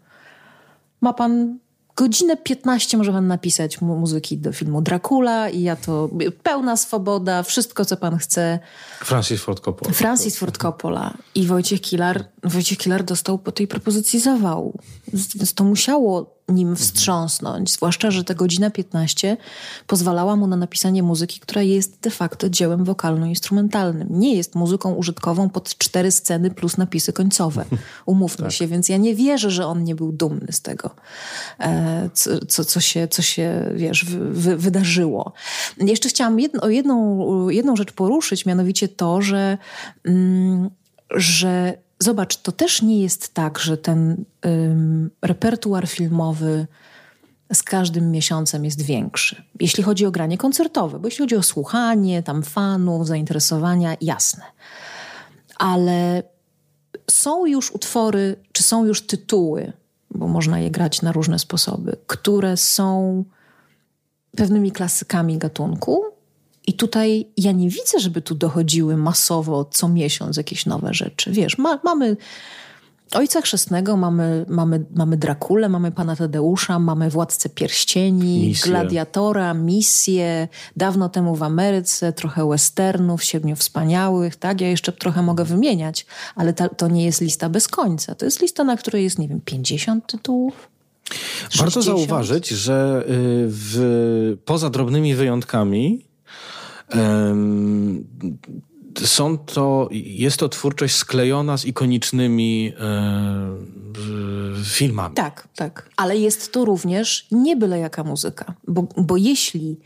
Ma 1.02 1.14
pan 1.14 1.60
godzinę 2.02 2.38
15 2.38 2.98
może 2.98 3.12
pan 3.12 3.28
napisać 3.28 3.82
mu 3.82 3.96
muzyki 3.96 4.38
do 4.38 4.54
filmu 4.54 4.82
Dracula 4.82 5.50
i 5.50 5.62
ja 5.62 5.76
to 5.76 6.10
pełna 6.44 6.78
swoboda, 6.78 7.44
wszystko 7.44 7.86
co 7.86 7.98
pan 7.98 8.18
chce. 8.18 8.60
Francis 9.00 9.42
Ford 9.42 9.60
Coppola. 9.60 9.94
Francis 9.94 10.38
Ford 10.38 10.58
Coppola 10.58 11.14
i 11.36 11.48
Wojciech 11.48 11.82
Kilar. 11.82 12.26
Wojciech 12.44 12.78
Kilar 12.78 13.04
dostał 13.04 13.40
po 13.40 13.52
tej 13.52 13.68
propozycji 13.68 14.20
zawału. 14.20 14.80
Więc 15.36 15.54
to 15.54 15.64
musiało 15.64 16.36
nim 16.52 16.76
wstrząsnąć. 16.76 17.72
Zwłaszcza, 17.72 18.12
że 18.12 18.24
ta 18.24 18.34
godzina 18.34 18.70
15 18.70 19.38
pozwalała 19.88 20.36
mu 20.36 20.48
na 20.48 20.56
napisanie 20.56 21.04
muzyki, 21.04 21.40
która 21.40 21.62
jest 21.62 22.00
de 22.00 22.10
facto 22.10 22.50
dziełem 22.50 22.84
wokalno-instrumentalnym. 22.84 24.08
Nie 24.10 24.36
jest 24.36 24.56
muzyką 24.56 24.94
użytkową 24.94 25.50
pod 25.50 25.78
cztery 25.78 26.12
sceny 26.12 26.52
plus 26.52 26.78
napisy 26.78 27.14
końcowe. 27.14 27.66
Umówmy 28.06 28.46
tak. 28.46 28.54
się, 28.54 28.68
więc 28.68 28.90
ja 28.90 28.98
nie 28.98 29.16
wierzę, 29.16 29.52
że 29.52 29.68
on 29.68 29.84
nie 29.84 29.96
był 29.96 30.12
dumny 30.12 30.48
z 30.52 30.62
tego, 30.62 30.96
e, 31.60 32.10
co, 32.14 32.46
co, 32.46 32.66
co 32.66 32.80
się, 32.80 33.08
co 33.08 33.22
się 33.22 33.72
wiesz, 33.76 34.06
wy, 34.16 34.58
wydarzyło. 34.58 35.34
Jeszcze 35.78 36.10
chciałam 36.10 36.40
jedno, 36.40 36.70
jedną, 36.70 37.50
jedną 37.50 37.76
rzecz 37.76 37.92
poruszyć, 37.92 38.46
mianowicie 38.46 38.88
to, 38.88 39.22
że, 39.22 39.58
mm, 40.06 40.70
że 41.10 41.78
zobacz, 42.04 42.38
to 42.38 42.52
też 42.52 42.82
nie 42.82 43.02
jest 43.02 43.34
tak, 43.34 43.60
że 43.60 43.78
ten 43.78 44.26
ym, 44.46 45.10
repertuar 45.22 45.88
filmowy 45.88 46.68
z 47.54 47.64
każdym 47.64 48.12
miesiącem 48.12 48.66
jest 48.66 48.82
większy. 48.82 49.44
Jeśli 49.60 49.84
chodzi 49.84 50.06
o 50.06 50.12
granie 50.12 50.38
koncertowe, 50.38 51.00
bo 51.00 51.08
jeśli 51.08 51.24
chodzi 51.24 51.36
o 51.36 51.44
słuchanie, 51.44 52.24
tam 52.24 52.44
fanów, 52.44 53.08
zainteresowania, 53.08 53.98
jasne. 54.02 54.44
Ale 55.58 56.24
są 57.12 57.46
już 57.46 57.72
utwory, 57.72 58.36
czy 58.52 58.64
są 58.64 58.86
już 58.86 59.08
tytuły, 59.08 59.74
bo 60.12 60.28
można 60.28 60.60
je 60.60 60.72
grać 60.72 61.02
na 61.02 61.12
różne 61.12 61.40
sposoby, 61.40 61.98
które 62.08 62.58
są 62.58 63.24
pewnymi 64.36 64.72
klasykami 64.72 65.38
gatunku, 65.38 66.04
i 66.68 66.74
tutaj 66.74 67.28
ja 67.38 67.52
nie 67.52 67.70
widzę, 67.70 68.00
żeby 68.00 68.22
tu 68.22 68.36
dochodziły 68.36 68.98
masowo 68.98 69.66
co 69.66 69.90
miesiąc 69.90 70.38
jakieś 70.38 70.66
nowe 70.66 70.94
rzeczy. 70.94 71.32
Wiesz, 71.32 71.58
ma, 71.58 71.80
mamy 71.84 72.18
Ojca 73.12 73.42
Chrzestnego, 73.42 73.98
mamy, 73.98 74.46
mamy, 74.50 74.86
mamy 74.96 75.18
Drakulę, 75.18 75.70
mamy 75.70 75.92
Pana 75.92 76.16
Tadeusza, 76.16 76.80
mamy 76.80 77.10
Władcę 77.10 77.50
Pierścieni, 77.50 78.48
Misję. 78.48 78.72
Gladiatora, 78.72 79.54
Misję, 79.54 80.48
dawno 80.78 81.10
temu 81.10 81.36
w 81.36 81.44
Ameryce, 81.44 82.14
trochę 82.14 82.50
westernów, 82.50 83.24
Siedmiu 83.24 83.56
Wspaniałych, 83.56 84.36
tak? 84.36 84.62
Ja 84.62 84.70
jeszcze 84.70 84.92
trochę 84.92 85.22
mogę 85.22 85.46
wymieniać, 85.46 86.06
ale 86.36 86.54
ta, 86.54 86.70
to 86.70 86.88
nie 86.88 87.06
jest 87.06 87.22
lista 87.22 87.50
bez 87.50 87.68
końca. 87.68 88.16
To 88.16 88.26
jest 88.26 88.42
lista, 88.42 88.64
na 88.64 88.78
której 88.78 89.04
jest, 89.04 89.20
nie 89.20 89.28
wiem, 89.28 89.42
50 89.46 90.08
tytułów. 90.08 90.70
60? 91.50 91.60
Warto 91.60 91.82
zauważyć, 91.82 92.48
że 92.48 93.04
y, 93.04 93.08
w, 93.48 94.38
poza 94.46 94.70
drobnymi 94.70 95.16
wyjątkami 95.16 96.11
są 99.04 99.38
to, 99.38 99.90
jest 99.92 100.38
to 100.38 100.50
twórczość 100.50 100.96
sklejona 100.96 101.58
z 101.58 101.66
ikonicznymi 101.66 102.74
filmami. 104.66 105.16
Tak, 105.16 105.48
tak. 105.56 105.90
Ale 105.98 106.18
jest 106.18 106.52
to 106.52 106.66
również 106.66 107.28
nie 107.32 107.56
byle 107.56 107.80
jaka 107.80 108.04
muzyka. 108.04 108.54
Bo, 108.68 108.88
bo 108.98 109.18
jeśli, 109.18 109.80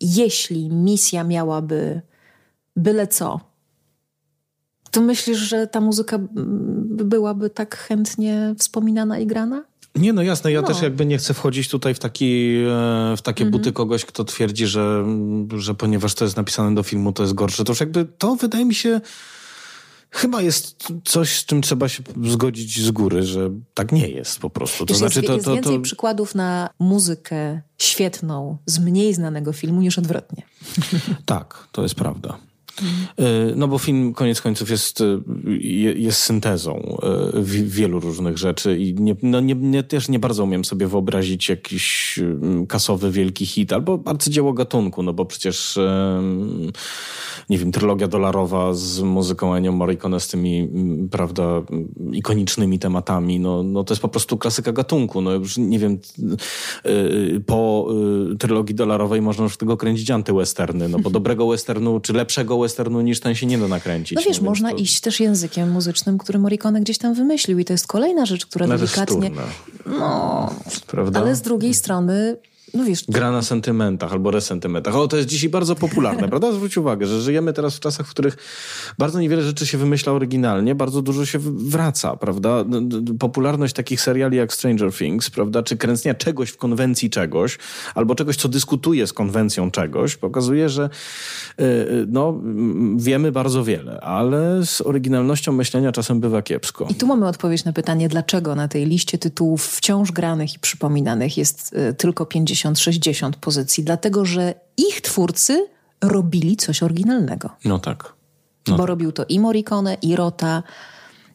jeśli 0.00 0.70
misja 0.70 1.24
miałaby 1.24 2.00
byle 2.76 3.06
co, 3.06 3.40
to 4.90 5.00
myślisz, 5.00 5.38
że 5.38 5.66
ta 5.66 5.80
muzyka 5.80 6.18
byłaby 7.04 7.50
tak 7.50 7.76
chętnie 7.76 8.54
wspominana 8.58 9.18
i 9.18 9.26
grana? 9.26 9.64
Nie, 9.94 10.12
no 10.12 10.22
jasne, 10.22 10.52
ja 10.52 10.60
no. 10.60 10.66
też 10.66 10.82
jakby 10.82 11.06
nie 11.06 11.18
chcę 11.18 11.34
wchodzić 11.34 11.68
tutaj 11.68 11.94
w, 11.94 11.98
taki, 11.98 12.56
e, 12.56 13.16
w 13.16 13.22
takie 13.22 13.44
mhm. 13.44 13.50
buty 13.50 13.72
kogoś, 13.72 14.04
kto 14.04 14.24
twierdzi, 14.24 14.66
że, 14.66 15.04
że 15.56 15.74
ponieważ 15.74 16.14
to 16.14 16.24
jest 16.24 16.36
napisane 16.36 16.74
do 16.74 16.82
filmu, 16.82 17.12
to 17.12 17.22
jest 17.22 17.34
gorsze. 17.34 17.64
To 17.64 17.72
już 17.72 17.80
jakby 17.80 18.04
to 18.04 18.36
wydaje 18.36 18.64
mi 18.64 18.74
się 18.74 19.00
chyba 20.12 20.42
jest 20.42 20.88
coś, 21.04 21.38
z 21.38 21.44
czym 21.44 21.62
trzeba 21.62 21.88
się 21.88 22.02
zgodzić 22.24 22.80
z 22.80 22.90
góry, 22.90 23.22
że 23.22 23.50
tak 23.74 23.92
nie 23.92 24.08
jest 24.08 24.38
po 24.38 24.50
prostu. 24.50 24.86
To 24.86 24.94
znaczy, 24.94 25.18
jest, 25.18 25.26
to, 25.26 25.34
jest 25.34 25.44
to, 25.44 25.54
więcej 25.54 25.76
to... 25.76 25.82
przykładów 25.82 26.34
na 26.34 26.70
muzykę 26.78 27.60
świetną 27.78 28.58
z 28.66 28.78
mniej 28.78 29.14
znanego 29.14 29.52
filmu 29.52 29.80
niż 29.80 29.98
odwrotnie. 29.98 30.42
Tak, 31.26 31.68
to 31.72 31.82
jest 31.82 31.94
prawda. 31.94 32.38
E, 33.18 33.54
no 33.56 33.68
bo 33.68 33.78
film 33.78 34.14
koniec 34.14 34.40
końców 34.40 34.70
jest, 34.70 35.00
e, 35.00 35.04
jest 35.96 36.20
syntezą 36.20 36.98
e, 37.34 37.42
wielu 37.64 38.00
różnych 38.00 38.38
rzeczy 38.38 38.78
i 38.78 38.94
nie, 38.94 39.16
no 39.22 39.40
nie, 39.40 39.54
nie, 39.54 39.82
też 39.82 40.08
nie 40.08 40.18
bardzo 40.18 40.44
umiem 40.44 40.64
sobie 40.64 40.86
wyobrazić 40.86 41.48
jakiś 41.48 42.18
kasowy 42.68 43.10
wielki 43.10 43.46
hit 43.46 43.72
albo 43.72 44.02
arcydzieło 44.04 44.52
gatunku, 44.52 45.02
no 45.02 45.12
bo 45.12 45.24
przecież 45.24 45.78
nie 47.50 47.58
wiem, 47.58 47.72
trylogia 47.72 48.08
dolarowa 48.08 48.74
z 48.74 49.00
muzyką 49.00 49.54
Ennio 49.54 49.72
Morricone 49.72 50.20
z 50.20 50.28
tymi, 50.28 50.68
prawda, 51.10 51.62
ikonicznymi 52.12 52.78
tematami, 52.78 53.40
no, 53.40 53.62
no 53.62 53.84
to 53.84 53.94
jest 53.94 54.02
po 54.02 54.08
prostu 54.08 54.38
klasyka 54.38 54.72
gatunku. 54.72 55.20
No 55.20 55.32
już 55.32 55.56
nie 55.58 55.78
wiem, 55.78 55.98
po 57.46 57.88
trylogii 58.38 58.74
dolarowej 58.74 59.22
można 59.22 59.44
już 59.44 59.56
tego 59.56 59.76
kręcić 59.76 60.10
antywesterny, 60.10 60.88
no 60.88 60.98
bo 60.98 61.10
dobrego 61.10 61.48
westernu, 61.48 62.00
czy 62.00 62.12
lepszego 62.12 62.58
westernu 62.62 63.00
niż 63.00 63.20
ten 63.20 63.34
się 63.34 63.46
nie 63.46 63.58
da 63.58 63.68
nakręcić. 63.68 64.16
No 64.16 64.22
wiesz, 64.22 64.40
no 64.40 64.44
można 64.44 64.70
to... 64.70 64.76
iść 64.76 65.00
też 65.00 65.20
językiem 65.20 65.70
muzycznym, 65.70 66.18
który 66.18 66.38
Morricone 66.38 66.80
gdzieś 66.80 66.98
tam 66.98 67.14
wymyślił 67.14 67.58
i 67.58 67.64
to 67.64 67.72
jest 67.72 67.86
kolejna 67.86 68.26
rzecz, 68.26 68.46
która 68.46 68.66
no, 68.66 68.78
delikatnie... 68.78 69.30
No, 69.86 70.54
Prawda? 70.86 71.20
ale 71.20 71.36
z 71.36 71.42
drugiej 71.42 71.74
strony 71.74 72.36
no 72.74 72.84
wiesz, 72.84 73.04
Gra 73.08 73.30
na 73.30 73.42
sentymentach 73.42 74.12
albo 74.12 74.30
resentymentach. 74.30 74.96
O, 74.96 75.08
to 75.08 75.16
jest 75.16 75.28
dzisiaj 75.28 75.50
bardzo 75.50 75.74
popularne, 75.74 76.28
prawda? 76.32 76.52
Zwróć 76.52 76.76
uwagę, 76.76 77.06
że 77.06 77.20
żyjemy 77.20 77.52
teraz 77.52 77.76
w 77.76 77.80
czasach, 77.80 78.06
w 78.06 78.10
których 78.10 78.36
bardzo 78.98 79.20
niewiele 79.20 79.42
rzeczy 79.42 79.66
się 79.66 79.78
wymyśla 79.78 80.12
oryginalnie, 80.12 80.74
bardzo 80.74 81.02
dużo 81.02 81.26
się 81.26 81.38
wraca, 81.42 82.16
prawda? 82.16 82.64
Popularność 83.18 83.74
takich 83.74 84.00
seriali 84.00 84.36
jak 84.36 84.52
Stranger 84.52 84.92
Things, 84.92 85.30
prawda? 85.30 85.62
Czy 85.62 85.76
kręcenia 85.76 86.14
czegoś 86.14 86.50
w 86.50 86.56
konwencji 86.56 87.10
czegoś, 87.10 87.58
albo 87.94 88.14
czegoś, 88.14 88.36
co 88.36 88.48
dyskutuje 88.48 89.06
z 89.06 89.12
konwencją 89.12 89.70
czegoś, 89.70 90.16
pokazuje, 90.16 90.68
że 90.68 90.90
yy, 91.58 91.66
no, 92.08 92.40
wiemy 92.96 93.32
bardzo 93.32 93.64
wiele, 93.64 94.00
ale 94.00 94.66
z 94.66 94.80
oryginalnością 94.80 95.52
myślenia 95.52 95.92
czasem 95.92 96.20
bywa 96.20 96.42
kiepsko. 96.42 96.86
I 96.90 96.94
tu 96.94 97.06
mamy 97.06 97.26
odpowiedź 97.28 97.64
na 97.64 97.72
pytanie, 97.72 98.08
dlaczego 98.08 98.54
na 98.54 98.68
tej 98.68 98.86
liście 98.86 99.18
tytułów 99.18 99.66
wciąż 99.66 100.12
granych 100.12 100.54
i 100.54 100.58
przypominanych 100.58 101.38
jest 101.38 101.72
yy, 101.72 101.94
tylko 101.94 102.26
50 102.26 102.61
50-60 102.64 103.32
pozycji, 103.32 103.84
dlatego 103.84 104.24
że 104.24 104.54
ich 104.76 105.00
twórcy 105.00 105.66
robili 106.02 106.56
coś 106.56 106.82
oryginalnego. 106.82 107.50
No 107.64 107.78
tak. 107.78 108.12
No. 108.68 108.76
Bo 108.76 108.86
robił 108.86 109.12
to 109.12 109.24
i 109.28 109.40
Morricone, 109.40 109.96
i 110.02 110.16
Rota, 110.16 110.62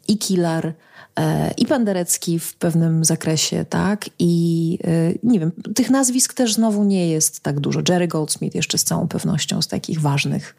i 0.07 0.17
Kilar, 0.17 0.73
i 1.57 1.65
Penderecki 1.65 2.39
w 2.39 2.55
pewnym 2.55 3.05
zakresie, 3.05 3.65
tak? 3.69 4.09
I 4.19 4.79
e, 4.83 5.13
nie 5.23 5.39
wiem, 5.39 5.51
tych 5.75 5.89
nazwisk 5.89 6.33
też 6.33 6.53
znowu 6.53 6.83
nie 6.83 7.09
jest 7.09 7.39
tak 7.39 7.59
dużo. 7.59 7.81
Jerry 7.89 8.07
Goldsmith 8.07 8.55
jeszcze 8.55 8.77
z 8.77 8.83
całą 8.83 9.07
pewnością 9.07 9.61
z 9.61 9.67
takich 9.67 10.01
ważnych. 10.01 10.55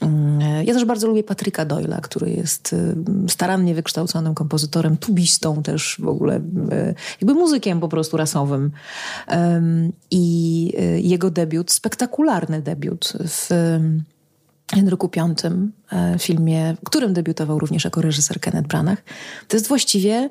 Mm, 0.00 0.40
e, 0.40 0.64
ja 0.64 0.74
też 0.74 0.84
bardzo 0.84 1.08
lubię 1.08 1.22
Patryka 1.22 1.64
Doyla, 1.64 2.00
który 2.00 2.30
jest 2.30 2.74
starannie 3.28 3.74
wykształconym 3.74 4.34
kompozytorem, 4.34 4.96
tubistą 4.96 5.62
też 5.62 5.96
w 6.00 6.08
ogóle, 6.08 6.40
jakby 7.20 7.34
muzykiem 7.34 7.80
po 7.80 7.88
prostu 7.88 8.16
rasowym. 8.16 8.70
I 10.10 10.72
jego 10.96 11.30
debiut, 11.30 11.72
spektakularny 11.72 12.62
debiut 12.62 13.12
w 13.28 13.50
Henryku 14.72 15.10
V, 15.16 15.34
e, 15.92 16.18
filmie, 16.18 16.76
w 16.84 16.86
którym 16.86 17.12
debiutował 17.12 17.58
również 17.58 17.84
jako 17.84 18.02
reżyser 18.02 18.40
Kenneth 18.40 18.68
Branagh. 18.68 19.02
To 19.48 19.56
jest 19.56 19.68
właściwie 19.68 20.30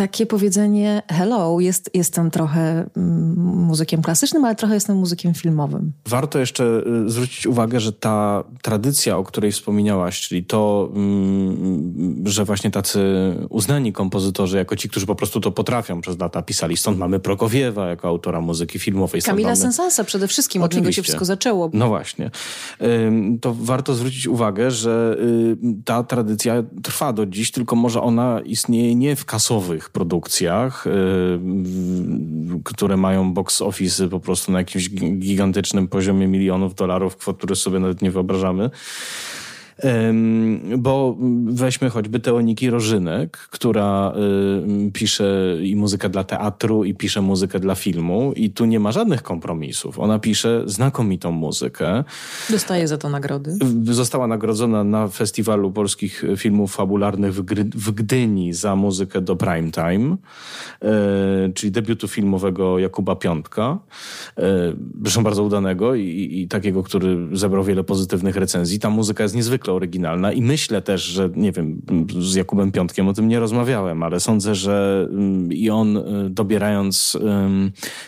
takie 0.00 0.26
powiedzenie 0.26 1.02
hello, 1.08 1.60
jest, 1.60 1.90
jestem 1.94 2.30
trochę 2.30 2.86
mm, 2.96 3.38
muzykiem 3.66 4.02
klasycznym, 4.02 4.44
ale 4.44 4.54
trochę 4.54 4.74
jestem 4.74 4.96
muzykiem 4.96 5.34
filmowym. 5.34 5.92
Warto 6.08 6.38
jeszcze 6.38 6.82
y, 7.06 7.10
zwrócić 7.10 7.46
uwagę, 7.46 7.80
że 7.80 7.92
ta 7.92 8.44
tradycja, 8.62 9.16
o 9.16 9.24
której 9.24 9.52
wspomniałaś, 9.52 10.20
czyli 10.20 10.44
to, 10.44 10.90
mm, 10.94 12.22
że 12.26 12.44
właśnie 12.44 12.70
tacy 12.70 13.00
uznani 13.50 13.92
kompozytorzy, 13.92 14.56
jako 14.56 14.76
ci, 14.76 14.88
którzy 14.88 15.06
po 15.06 15.14
prostu 15.14 15.40
to 15.40 15.50
potrafią 15.50 16.00
przez 16.00 16.18
lata 16.18 16.42
pisali. 16.42 16.76
Stąd 16.76 16.98
mamy 16.98 17.20
Prokowiewa 17.20 17.88
jako 17.88 18.08
autora 18.08 18.40
muzyki 18.40 18.78
filmowej. 18.78 19.22
Kamila 19.22 19.48
mamy... 19.48 19.56
Sensansa 19.56 20.04
przede 20.04 20.28
wszystkim, 20.28 20.62
Oczywiście. 20.62 20.78
od 20.78 20.84
niego 20.84 20.92
się 20.92 21.02
wszystko 21.02 21.24
zaczęło. 21.24 21.70
No 21.72 21.88
właśnie. 21.88 22.30
To 23.40 23.54
warto 23.60 23.94
zwrócić 23.94 24.26
uwagę, 24.26 24.70
że 24.70 25.16
y, 25.20 25.56
ta 25.84 26.02
tradycja 26.02 26.62
trwa 26.82 27.12
do 27.12 27.26
dziś, 27.26 27.50
tylko 27.50 27.76
może 27.76 28.02
ona 28.02 28.40
istnieje 28.44 28.94
nie 28.94 29.16
w 29.16 29.24
kasowych 29.24 29.89
produkcjach, 29.92 30.86
y, 30.86 30.90
które 32.64 32.96
mają 32.96 33.32
box 33.34 33.62
office 33.62 34.08
po 34.08 34.20
prostu 34.20 34.52
na 34.52 34.58
jakimś 34.58 34.90
gigantycznym 35.18 35.88
poziomie 35.88 36.26
milionów 36.26 36.74
dolarów, 36.74 37.16
kwot, 37.16 37.36
które 37.36 37.56
sobie 37.56 37.78
nawet 37.78 38.02
nie 38.02 38.10
wyobrażamy. 38.10 38.70
Bo 40.78 41.16
weźmy 41.44 41.90
choćby 41.90 42.20
Teoniki 42.20 42.70
Rożynek, 42.70 43.36
która 43.36 44.14
pisze 44.92 45.56
i 45.62 45.76
muzykę 45.76 46.08
dla 46.08 46.24
teatru, 46.24 46.84
i 46.84 46.94
pisze 46.94 47.20
muzykę 47.20 47.60
dla 47.60 47.74
filmu, 47.74 48.32
i 48.36 48.50
tu 48.50 48.64
nie 48.64 48.80
ma 48.80 48.92
żadnych 48.92 49.22
kompromisów. 49.22 49.98
Ona 49.98 50.18
pisze 50.18 50.62
znakomitą 50.66 51.32
muzykę. 51.32 52.04
Dostaje 52.50 52.88
za 52.88 52.98
to 52.98 53.08
nagrody. 53.08 53.58
Została 53.90 54.26
nagrodzona 54.26 54.84
na 54.84 55.08
Festiwalu 55.08 55.72
Polskich 55.72 56.24
Filmów 56.36 56.74
Fabularnych 56.74 57.34
w, 57.34 57.90
Gdyni 57.92 58.52
za 58.52 58.76
muzykę 58.76 59.20
do 59.20 59.36
Prime 59.36 59.70
Time, 59.70 60.16
y, 61.46 61.52
czyli 61.54 61.72
debiutu 61.72 62.08
filmowego 62.08 62.78
Jakuba 62.78 63.16
Piątka. 63.16 63.78
Y, 64.38 64.42
zresztą 65.02 65.22
bardzo 65.22 65.42
udanego 65.42 65.94
i, 65.94 66.28
i 66.32 66.48
takiego, 66.48 66.82
który 66.82 67.36
zebrał 67.36 67.64
wiele 67.64 67.84
pozytywnych 67.84 68.36
recenzji. 68.36 68.78
Ta 68.78 68.90
muzyka 68.90 69.22
jest 69.22 69.34
niezwykle 69.34 69.69
oryginalna 69.72 70.32
i 70.32 70.42
myślę 70.42 70.82
też, 70.82 71.02
że 71.02 71.30
nie 71.36 71.52
wiem, 71.52 71.82
z 72.20 72.34
Jakubem 72.34 72.72
Piątkiem 72.72 73.08
o 73.08 73.12
tym 73.12 73.28
nie 73.28 73.40
rozmawiałem, 73.40 74.02
ale 74.02 74.20
sądzę, 74.20 74.54
że 74.54 75.06
mm, 75.10 75.52
i 75.52 75.70
on 75.70 75.96
y, 75.96 76.30
dobierając, 76.30 77.18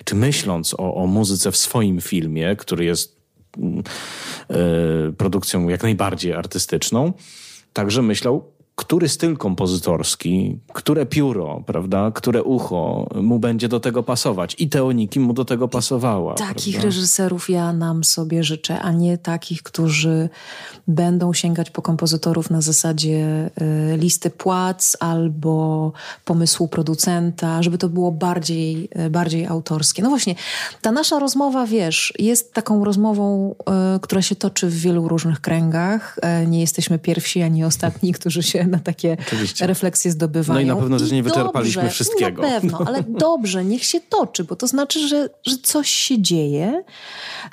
czy 0.04 0.14
myśląc 0.14 0.74
o, 0.74 0.94
o 0.94 1.06
muzyce 1.06 1.50
w 1.50 1.56
swoim 1.56 2.00
filmie, 2.00 2.56
który 2.56 2.84
jest 2.84 3.16
mm, 3.58 3.82
y, 5.08 5.12
produkcją 5.12 5.68
jak 5.68 5.82
najbardziej 5.82 6.32
artystyczną, 6.32 7.12
także 7.72 8.02
myślał, 8.02 8.51
który 8.76 9.08
styl 9.08 9.36
kompozytorski, 9.36 10.58
które 10.72 11.06
pióro, 11.06 11.62
prawda, 11.66 12.10
które 12.10 12.42
ucho 12.42 13.08
mu 13.14 13.38
będzie 13.38 13.68
do 13.68 13.80
tego 13.80 14.02
pasować. 14.02 14.56
I 14.58 14.68
Teoniki 14.68 15.20
mu 15.20 15.32
do 15.32 15.44
tego 15.44 15.68
pasowała. 15.68 16.34
Takich 16.34 16.74
prawda? 16.74 16.86
reżyserów 16.86 17.50
ja 17.50 17.72
nam 17.72 18.04
sobie 18.04 18.44
życzę, 18.44 18.80
a 18.80 18.92
nie 18.92 19.18
takich, 19.18 19.62
którzy 19.62 20.28
będą 20.88 21.32
sięgać 21.32 21.70
po 21.70 21.82
kompozytorów 21.82 22.50
na 22.50 22.60
zasadzie 22.60 23.50
y, 23.92 23.96
listy 23.96 24.30
płac 24.30 24.96
albo 25.00 25.92
pomysłu 26.24 26.68
producenta, 26.68 27.62
żeby 27.62 27.78
to 27.78 27.88
było 27.88 28.12
bardziej, 28.12 28.88
y, 29.06 29.10
bardziej 29.10 29.46
autorskie. 29.46 30.02
No 30.02 30.08
właśnie, 30.08 30.34
ta 30.82 30.92
nasza 30.92 31.18
rozmowa, 31.18 31.66
wiesz, 31.66 32.12
jest 32.18 32.52
taką 32.52 32.84
rozmową, 32.84 33.54
y, 33.96 34.00
która 34.00 34.22
się 34.22 34.36
toczy 34.36 34.66
w 34.66 34.74
wielu 34.74 35.08
różnych 35.08 35.40
kręgach. 35.40 36.18
nie 36.46 36.60
jesteśmy 36.60 36.98
pierwsi 36.98 37.42
ani 37.42 37.64
ostatni, 37.72 38.12
którzy 38.12 38.42
się 38.42 38.61
na 38.66 38.78
takie 38.78 39.16
Oczywiście. 39.26 39.66
refleksje 39.66 40.10
zdobywają. 40.10 40.54
No 40.54 40.60
i 40.60 40.66
na 40.66 40.76
pewno 40.76 40.98
też 40.98 41.10
nie 41.10 41.22
wyczerpaliśmy 41.22 41.82
dobrze, 41.82 41.94
wszystkiego. 41.94 42.42
Na 42.42 42.48
pewno, 42.48 42.78
ale 42.86 43.02
dobrze, 43.28 43.64
niech 43.64 43.84
się 43.84 44.00
toczy, 44.00 44.44
bo 44.44 44.56
to 44.56 44.66
znaczy, 44.66 45.08
że, 45.08 45.28
że 45.46 45.56
coś 45.62 45.90
się 45.90 46.22
dzieje. 46.22 46.84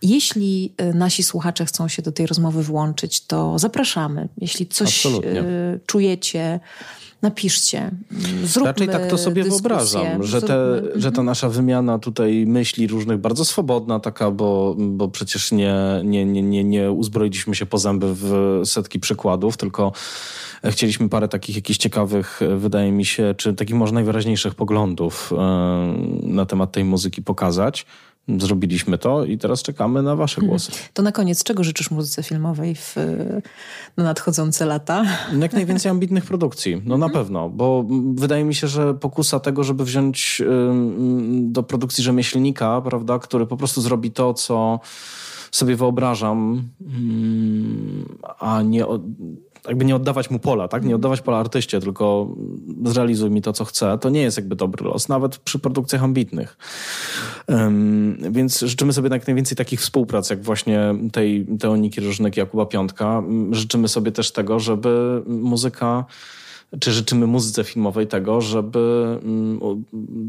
Jeśli 0.01 0.73
y, 0.81 0.93
nasi 0.93 1.23
słuchacze 1.23 1.65
chcą 1.65 1.87
się 1.87 2.01
do 2.01 2.11
tej 2.11 2.25
rozmowy 2.25 2.63
włączyć, 2.63 3.25
to 3.25 3.59
zapraszamy. 3.59 4.29
Jeśli 4.37 4.67
coś 4.67 5.05
Absolutnie. 5.05 5.41
Y, 5.41 5.79
czujecie, 5.85 6.59
napiszcie. 7.21 7.91
Zróbmy 8.43 8.71
Raczej 8.71 8.87
tak 8.87 9.07
to 9.07 9.17
sobie 9.17 9.43
dyskusję. 9.43 9.69
wyobrażam, 9.69 10.23
że, 10.23 10.41
te, 10.41 10.81
że 10.95 11.11
ta 11.11 11.23
nasza 11.23 11.49
wymiana 11.49 11.99
tutaj 11.99 12.45
myśli 12.47 12.87
różnych 12.87 13.17
bardzo 13.17 13.45
swobodna 13.45 13.99
taka, 13.99 14.31
bo, 14.31 14.75
bo 14.77 15.07
przecież 15.07 15.51
nie, 15.51 15.75
nie, 16.03 16.25
nie, 16.25 16.41
nie, 16.41 16.63
nie 16.63 16.91
uzbroiliśmy 16.91 17.55
się 17.55 17.65
po 17.65 17.77
zęby 17.77 18.13
w 18.13 18.61
setki 18.65 18.99
przykładów, 18.99 19.57
tylko 19.57 19.91
chcieliśmy 20.65 21.09
parę 21.09 21.27
takich 21.27 21.55
jakichś 21.55 21.79
ciekawych, 21.79 22.39
wydaje 22.57 22.91
mi 22.91 23.05
się, 23.05 23.35
czy 23.37 23.53
takich 23.53 23.75
może 23.75 23.93
najwyraźniejszych 23.93 24.55
poglądów 24.55 25.33
e, 25.33 25.35
na 26.23 26.45
temat 26.45 26.71
tej 26.71 26.83
muzyki 26.83 27.21
pokazać. 27.21 27.85
Zrobiliśmy 28.37 28.97
to 28.97 29.25
i 29.25 29.37
teraz 29.37 29.61
czekamy 29.61 30.03
na 30.03 30.15
Wasze 30.15 30.35
mhm. 30.35 30.49
głosy. 30.49 30.71
To 30.93 31.03
na 31.03 31.11
koniec, 31.11 31.43
czego 31.43 31.63
życzysz 31.63 31.91
muzyce 31.91 32.23
filmowej 32.23 32.75
w 32.75 32.95
na 33.97 34.03
nadchodzące 34.03 34.65
lata? 34.65 35.05
Jak 35.39 35.53
najwięcej 35.53 35.91
ambitnych 35.91 36.25
produkcji. 36.25 36.81
No 36.85 36.97
na 36.97 37.05
mhm. 37.05 37.23
pewno, 37.23 37.49
bo 37.49 37.85
wydaje 38.13 38.43
mi 38.43 38.55
się, 38.55 38.67
że 38.67 38.93
pokusa 38.93 39.39
tego, 39.39 39.63
żeby 39.63 39.85
wziąć 39.85 40.41
do 41.31 41.63
produkcji 41.63 42.03
rzemieślnika, 42.03 42.81
prawda, 42.81 43.19
który 43.19 43.45
po 43.45 43.57
prostu 43.57 43.81
zrobi 43.81 44.11
to, 44.11 44.33
co 44.33 44.79
sobie 45.51 45.75
wyobrażam, 45.75 46.63
a 48.39 48.61
nie 48.61 48.85
jakby 49.67 49.85
nie 49.85 49.95
oddawać 49.95 50.29
mu 50.29 50.39
pola, 50.39 50.67
tak? 50.67 50.85
Nie 50.85 50.95
oddawać 50.95 51.21
pola 51.21 51.37
artyście, 51.37 51.79
tylko 51.79 52.27
zrealizuj 52.85 53.29
mi 53.29 53.41
to, 53.41 53.53
co 53.53 53.65
chcę. 53.65 53.97
To 54.01 54.09
nie 54.09 54.21
jest 54.21 54.37
jakby 54.37 54.55
dobry 54.55 54.85
los, 54.85 55.09
nawet 55.09 55.37
przy 55.37 55.59
produkcjach 55.59 56.03
ambitnych. 56.03 56.57
Um, 57.47 58.17
więc 58.31 58.59
życzymy 58.59 58.93
sobie 58.93 59.09
jak 59.09 59.27
najwięcej 59.27 59.57
takich 59.57 59.81
współprac, 59.81 60.29
jak 60.29 60.41
właśnie 60.41 60.95
tej 61.11 61.45
Teoniki 61.59 62.01
Różnek 62.01 62.37
Jakuba 62.37 62.65
Piątka. 62.65 63.23
Życzymy 63.51 63.87
sobie 63.87 64.11
też 64.11 64.31
tego, 64.31 64.59
żeby 64.59 65.23
muzyka 65.27 66.05
czy 66.79 66.91
życzymy 66.91 67.27
muzyce 67.27 67.63
filmowej 67.63 68.07
tego, 68.07 68.41
żeby 68.41 69.17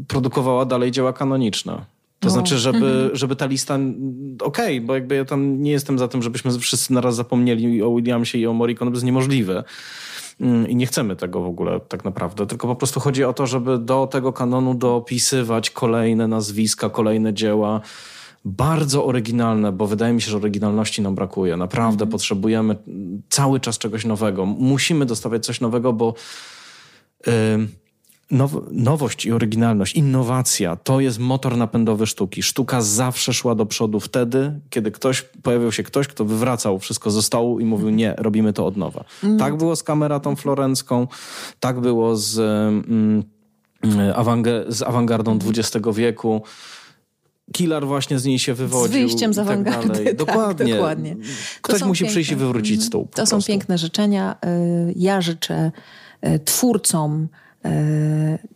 produkowała 0.07 0.65
dalej 0.65 0.91
dzieła 0.91 1.13
kanoniczne. 1.13 1.85
To 2.21 2.27
no. 2.27 2.33
znaczy, 2.33 2.57
żeby, 2.57 2.77
mhm. 2.77 3.09
żeby 3.13 3.35
ta 3.35 3.45
lista, 3.45 3.75
okej, 4.41 4.77
okay, 4.77 4.81
bo 4.81 4.93
jakby 4.93 5.15
ja 5.15 5.25
tam 5.25 5.61
nie 5.61 5.71
jestem 5.71 5.99
za 5.99 6.07
tym, 6.07 6.23
żebyśmy 6.23 6.59
wszyscy 6.59 6.93
naraz 6.93 7.15
zapomnieli 7.15 7.83
o 7.83 7.95
Williamsie 7.95 8.37
i 8.37 8.47
o 8.47 8.53
Morricone, 8.53 8.91
to 8.91 8.95
jest 8.95 9.05
niemożliwe. 9.05 9.63
Mm, 10.41 10.69
I 10.69 10.75
nie 10.75 10.85
chcemy 10.85 11.15
tego 11.15 11.41
w 11.41 11.45
ogóle 11.45 11.79
tak 11.79 12.05
naprawdę, 12.05 12.47
tylko 12.47 12.67
po 12.67 12.75
prostu 12.75 12.99
chodzi 12.99 13.23
o 13.23 13.33
to, 13.33 13.47
żeby 13.47 13.77
do 13.77 14.07
tego 14.07 14.33
kanonu 14.33 14.73
dopisywać 14.73 15.69
kolejne 15.69 16.27
nazwiska, 16.27 16.89
kolejne 16.89 17.33
dzieła, 17.33 17.81
bardzo 18.45 19.05
oryginalne, 19.05 19.71
bo 19.71 19.87
wydaje 19.87 20.13
mi 20.13 20.21
się, 20.21 20.31
że 20.31 20.37
oryginalności 20.37 21.01
nam 21.01 21.15
brakuje. 21.15 21.57
Naprawdę 21.57 22.03
mhm. 22.03 22.11
potrzebujemy 22.11 22.75
cały 23.29 23.59
czas 23.59 23.77
czegoś 23.77 24.05
nowego. 24.05 24.45
Musimy 24.45 25.05
dostawiać 25.05 25.45
coś 25.45 25.61
nowego, 25.61 25.93
bo... 25.93 26.13
Yy, 27.27 27.31
now, 28.31 28.51
nowość 28.71 29.25
i 29.25 29.31
oryginalność, 29.31 29.95
innowacja 29.95 30.75
to 30.75 30.99
jest 30.99 31.19
motor 31.19 31.57
napędowy 31.57 32.07
sztuki. 32.07 32.43
Sztuka 32.43 32.81
zawsze 32.81 33.33
szła 33.33 33.55
do 33.55 33.65
przodu 33.65 33.99
wtedy, 33.99 34.59
kiedy 34.69 34.91
ktoś, 34.91 35.21
pojawił 35.21 35.71
się 35.71 35.83
ktoś, 35.83 36.07
kto 36.07 36.25
wywracał 36.25 36.79
wszystko 36.79 37.11
ze 37.11 37.21
stołu 37.21 37.59
i 37.59 37.65
mówił 37.65 37.89
nie, 37.89 38.15
robimy 38.17 38.53
to 38.53 38.65
od 38.65 38.77
nowa. 38.77 39.03
Mm. 39.23 39.37
Tak 39.37 39.57
było 39.57 39.75
z 39.75 39.83
kameratą 39.83 40.35
florencką, 40.35 41.07
tak 41.59 41.79
było 41.79 42.15
z, 42.15 42.39
mm, 42.39 43.23
z 44.67 44.81
awangardą 44.81 45.39
XX 45.47 45.87
wieku. 45.95 46.41
Killer 47.53 47.87
właśnie 47.87 48.19
z 48.19 48.25
niej 48.25 48.39
się 48.39 48.53
wywodził. 48.53 48.87
Z 48.87 48.91
wyjściem 48.91 49.33
z 49.33 49.35
tak 49.35 49.45
awangardy. 49.45 50.03
Tak, 50.05 50.15
dokładnie. 50.15 50.73
dokładnie. 50.73 51.15
Ktoś 51.61 51.83
musi 51.83 52.03
piękne. 52.03 52.11
przyjść 52.11 52.31
i 52.31 52.35
wywrócić 52.35 52.83
stół. 52.83 53.07
To 53.15 53.25
są 53.25 53.41
piękne 53.41 53.77
życzenia. 53.77 54.35
Y, 54.45 54.93
ja 54.95 55.21
życzę 55.21 55.71
y, 56.25 56.39
twórcom 56.39 57.27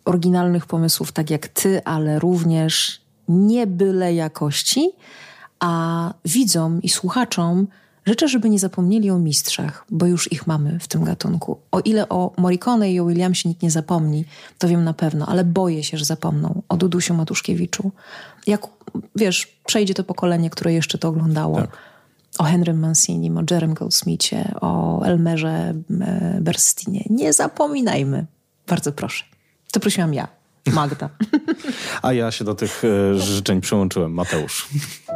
oryginalnych 0.04 0.66
pomysłów, 0.66 1.12
tak 1.12 1.30
jak 1.30 1.48
ty, 1.48 1.84
ale 1.84 2.18
również 2.18 3.00
nie 3.28 3.66
byle 3.66 4.14
jakości, 4.14 4.90
a 5.60 6.14
widzom 6.24 6.82
i 6.82 6.88
słuchaczom 6.88 7.66
życzę, 8.06 8.28
żeby 8.28 8.50
nie 8.50 8.58
zapomnieli 8.58 9.10
o 9.10 9.18
mistrzach, 9.18 9.84
bo 9.90 10.06
już 10.06 10.32
ich 10.32 10.46
mamy 10.46 10.78
w 10.78 10.88
tym 10.88 11.04
gatunku. 11.04 11.58
O 11.72 11.80
ile 11.80 12.08
o 12.08 12.32
Morricone 12.36 12.92
i 12.92 13.00
o 13.00 13.06
Williamsie 13.06 13.48
nikt 13.48 13.62
nie 13.62 13.70
zapomni, 13.70 14.24
to 14.58 14.68
wiem 14.68 14.84
na 14.84 14.92
pewno, 14.92 15.26
ale 15.26 15.44
boję 15.44 15.84
się, 15.84 15.96
że 15.96 16.04
zapomną 16.04 16.62
o 16.68 16.76
Dudusiu 16.76 17.14
Matuszkiewiczu. 17.14 17.92
Jak, 18.46 18.66
wiesz, 19.16 19.58
przejdzie 19.66 19.94
to 19.94 20.04
pokolenie, 20.04 20.50
które 20.50 20.72
jeszcze 20.72 20.98
to 20.98 21.08
oglądało. 21.08 21.60
Tak. 21.60 21.70
O 22.38 22.44
Henrym 22.44 22.78
Mancinim, 22.78 23.38
o 23.38 23.42
Jerem 23.50 23.74
Goldsmithie, 23.74 24.54
o 24.60 25.02
Elmerze 25.02 25.74
e, 26.00 26.38
Berstinie. 26.40 27.04
Nie 27.10 27.32
zapominajmy. 27.32 28.26
Bardzo 28.66 28.92
proszę. 28.92 29.24
To 29.72 29.80
prosiłam 29.80 30.14
ja, 30.14 30.28
Magda. 30.72 31.08
A 32.02 32.12
ja 32.12 32.30
się 32.30 32.44
do 32.44 32.54
tych 32.54 32.82
e, 32.84 33.18
życzeń 33.18 33.60
przyłączyłem, 33.60 34.12
Mateusz. 34.12 34.68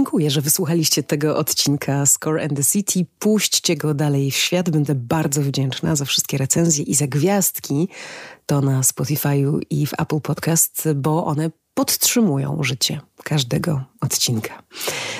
Dziękuję, 0.00 0.30
że 0.30 0.40
wysłuchaliście 0.40 1.02
tego 1.02 1.36
odcinka 1.36 2.06
Score 2.06 2.42
and 2.42 2.56
the 2.56 2.64
City. 2.64 3.06
Puśćcie 3.18 3.76
go 3.76 3.94
dalej 3.94 4.30
w 4.30 4.36
świat. 4.36 4.70
Będę 4.70 4.94
bardzo 4.94 5.42
wdzięczna 5.42 5.96
za 5.96 6.04
wszystkie 6.04 6.38
recenzje 6.38 6.84
i 6.84 6.94
za 6.94 7.06
gwiazdki. 7.06 7.88
To 8.46 8.60
na 8.60 8.80
Spotify'u 8.80 9.60
i 9.70 9.86
w 9.86 9.92
Apple 9.98 10.20
Podcast, 10.20 10.88
bo 10.94 11.26
one 11.26 11.50
podtrzymują 11.74 12.62
życie 12.62 13.00
każdego 13.24 13.84
odcinka. 14.00 14.59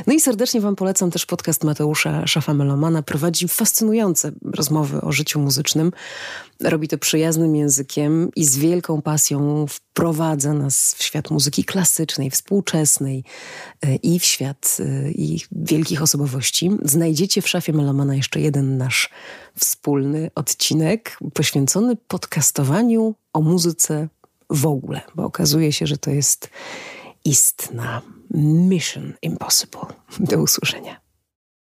No 0.07 0.13
i 0.13 0.21
serdecznie 0.21 0.61
Wam 0.61 0.77
polecam 0.77 1.11
też 1.11 1.27
podcast 1.27 1.65
Mateusza 1.65 2.25
Szafa-Melomana. 2.25 3.03
Prowadzi 3.03 3.49
fascynujące 3.49 4.33
rozmowy 4.43 5.01
o 5.01 5.13
życiu 5.13 5.41
muzycznym. 5.41 5.93
Robi 6.61 6.89
to 6.89 6.99
przyjaznym 6.99 7.57
językiem 7.57 8.31
i 8.37 8.45
z 8.45 8.59
wielką 8.59 9.03
pasją 9.03 9.67
wprowadza 9.67 10.53
nas 10.53 10.95
w 10.99 11.03
świat 11.03 11.31
muzyki 11.31 11.65
klasycznej, 11.65 12.31
współczesnej 12.31 13.25
e, 13.83 13.97
i 13.97 14.19
w 14.19 14.25
świat 14.25 14.77
e, 14.81 15.11
ich 15.11 15.49
wielkich 15.53 16.03
osobowości. 16.03 16.71
Znajdziecie 16.83 17.43
w 17.43 17.49
Szafie 17.49 17.73
Melomana 17.73 18.15
jeszcze 18.15 18.41
jeden 18.41 18.79
nasz 18.79 19.11
wspólny 19.59 20.31
odcinek 20.35 21.19
poświęcony 21.35 21.97
podcastowaniu 21.97 23.15
o 23.33 23.41
muzyce 23.41 24.09
w 24.51 24.67
ogóle, 24.67 25.01
bo 25.15 25.25
okazuje 25.25 25.73
się, 25.73 25.87
że 25.87 25.99
to 25.99 26.11
jest 26.11 26.51
istna 27.25 28.03
Mission 28.35 29.15
Impossible. 29.23 29.87
Do 30.21 30.39
usłyszenia. 30.39 31.01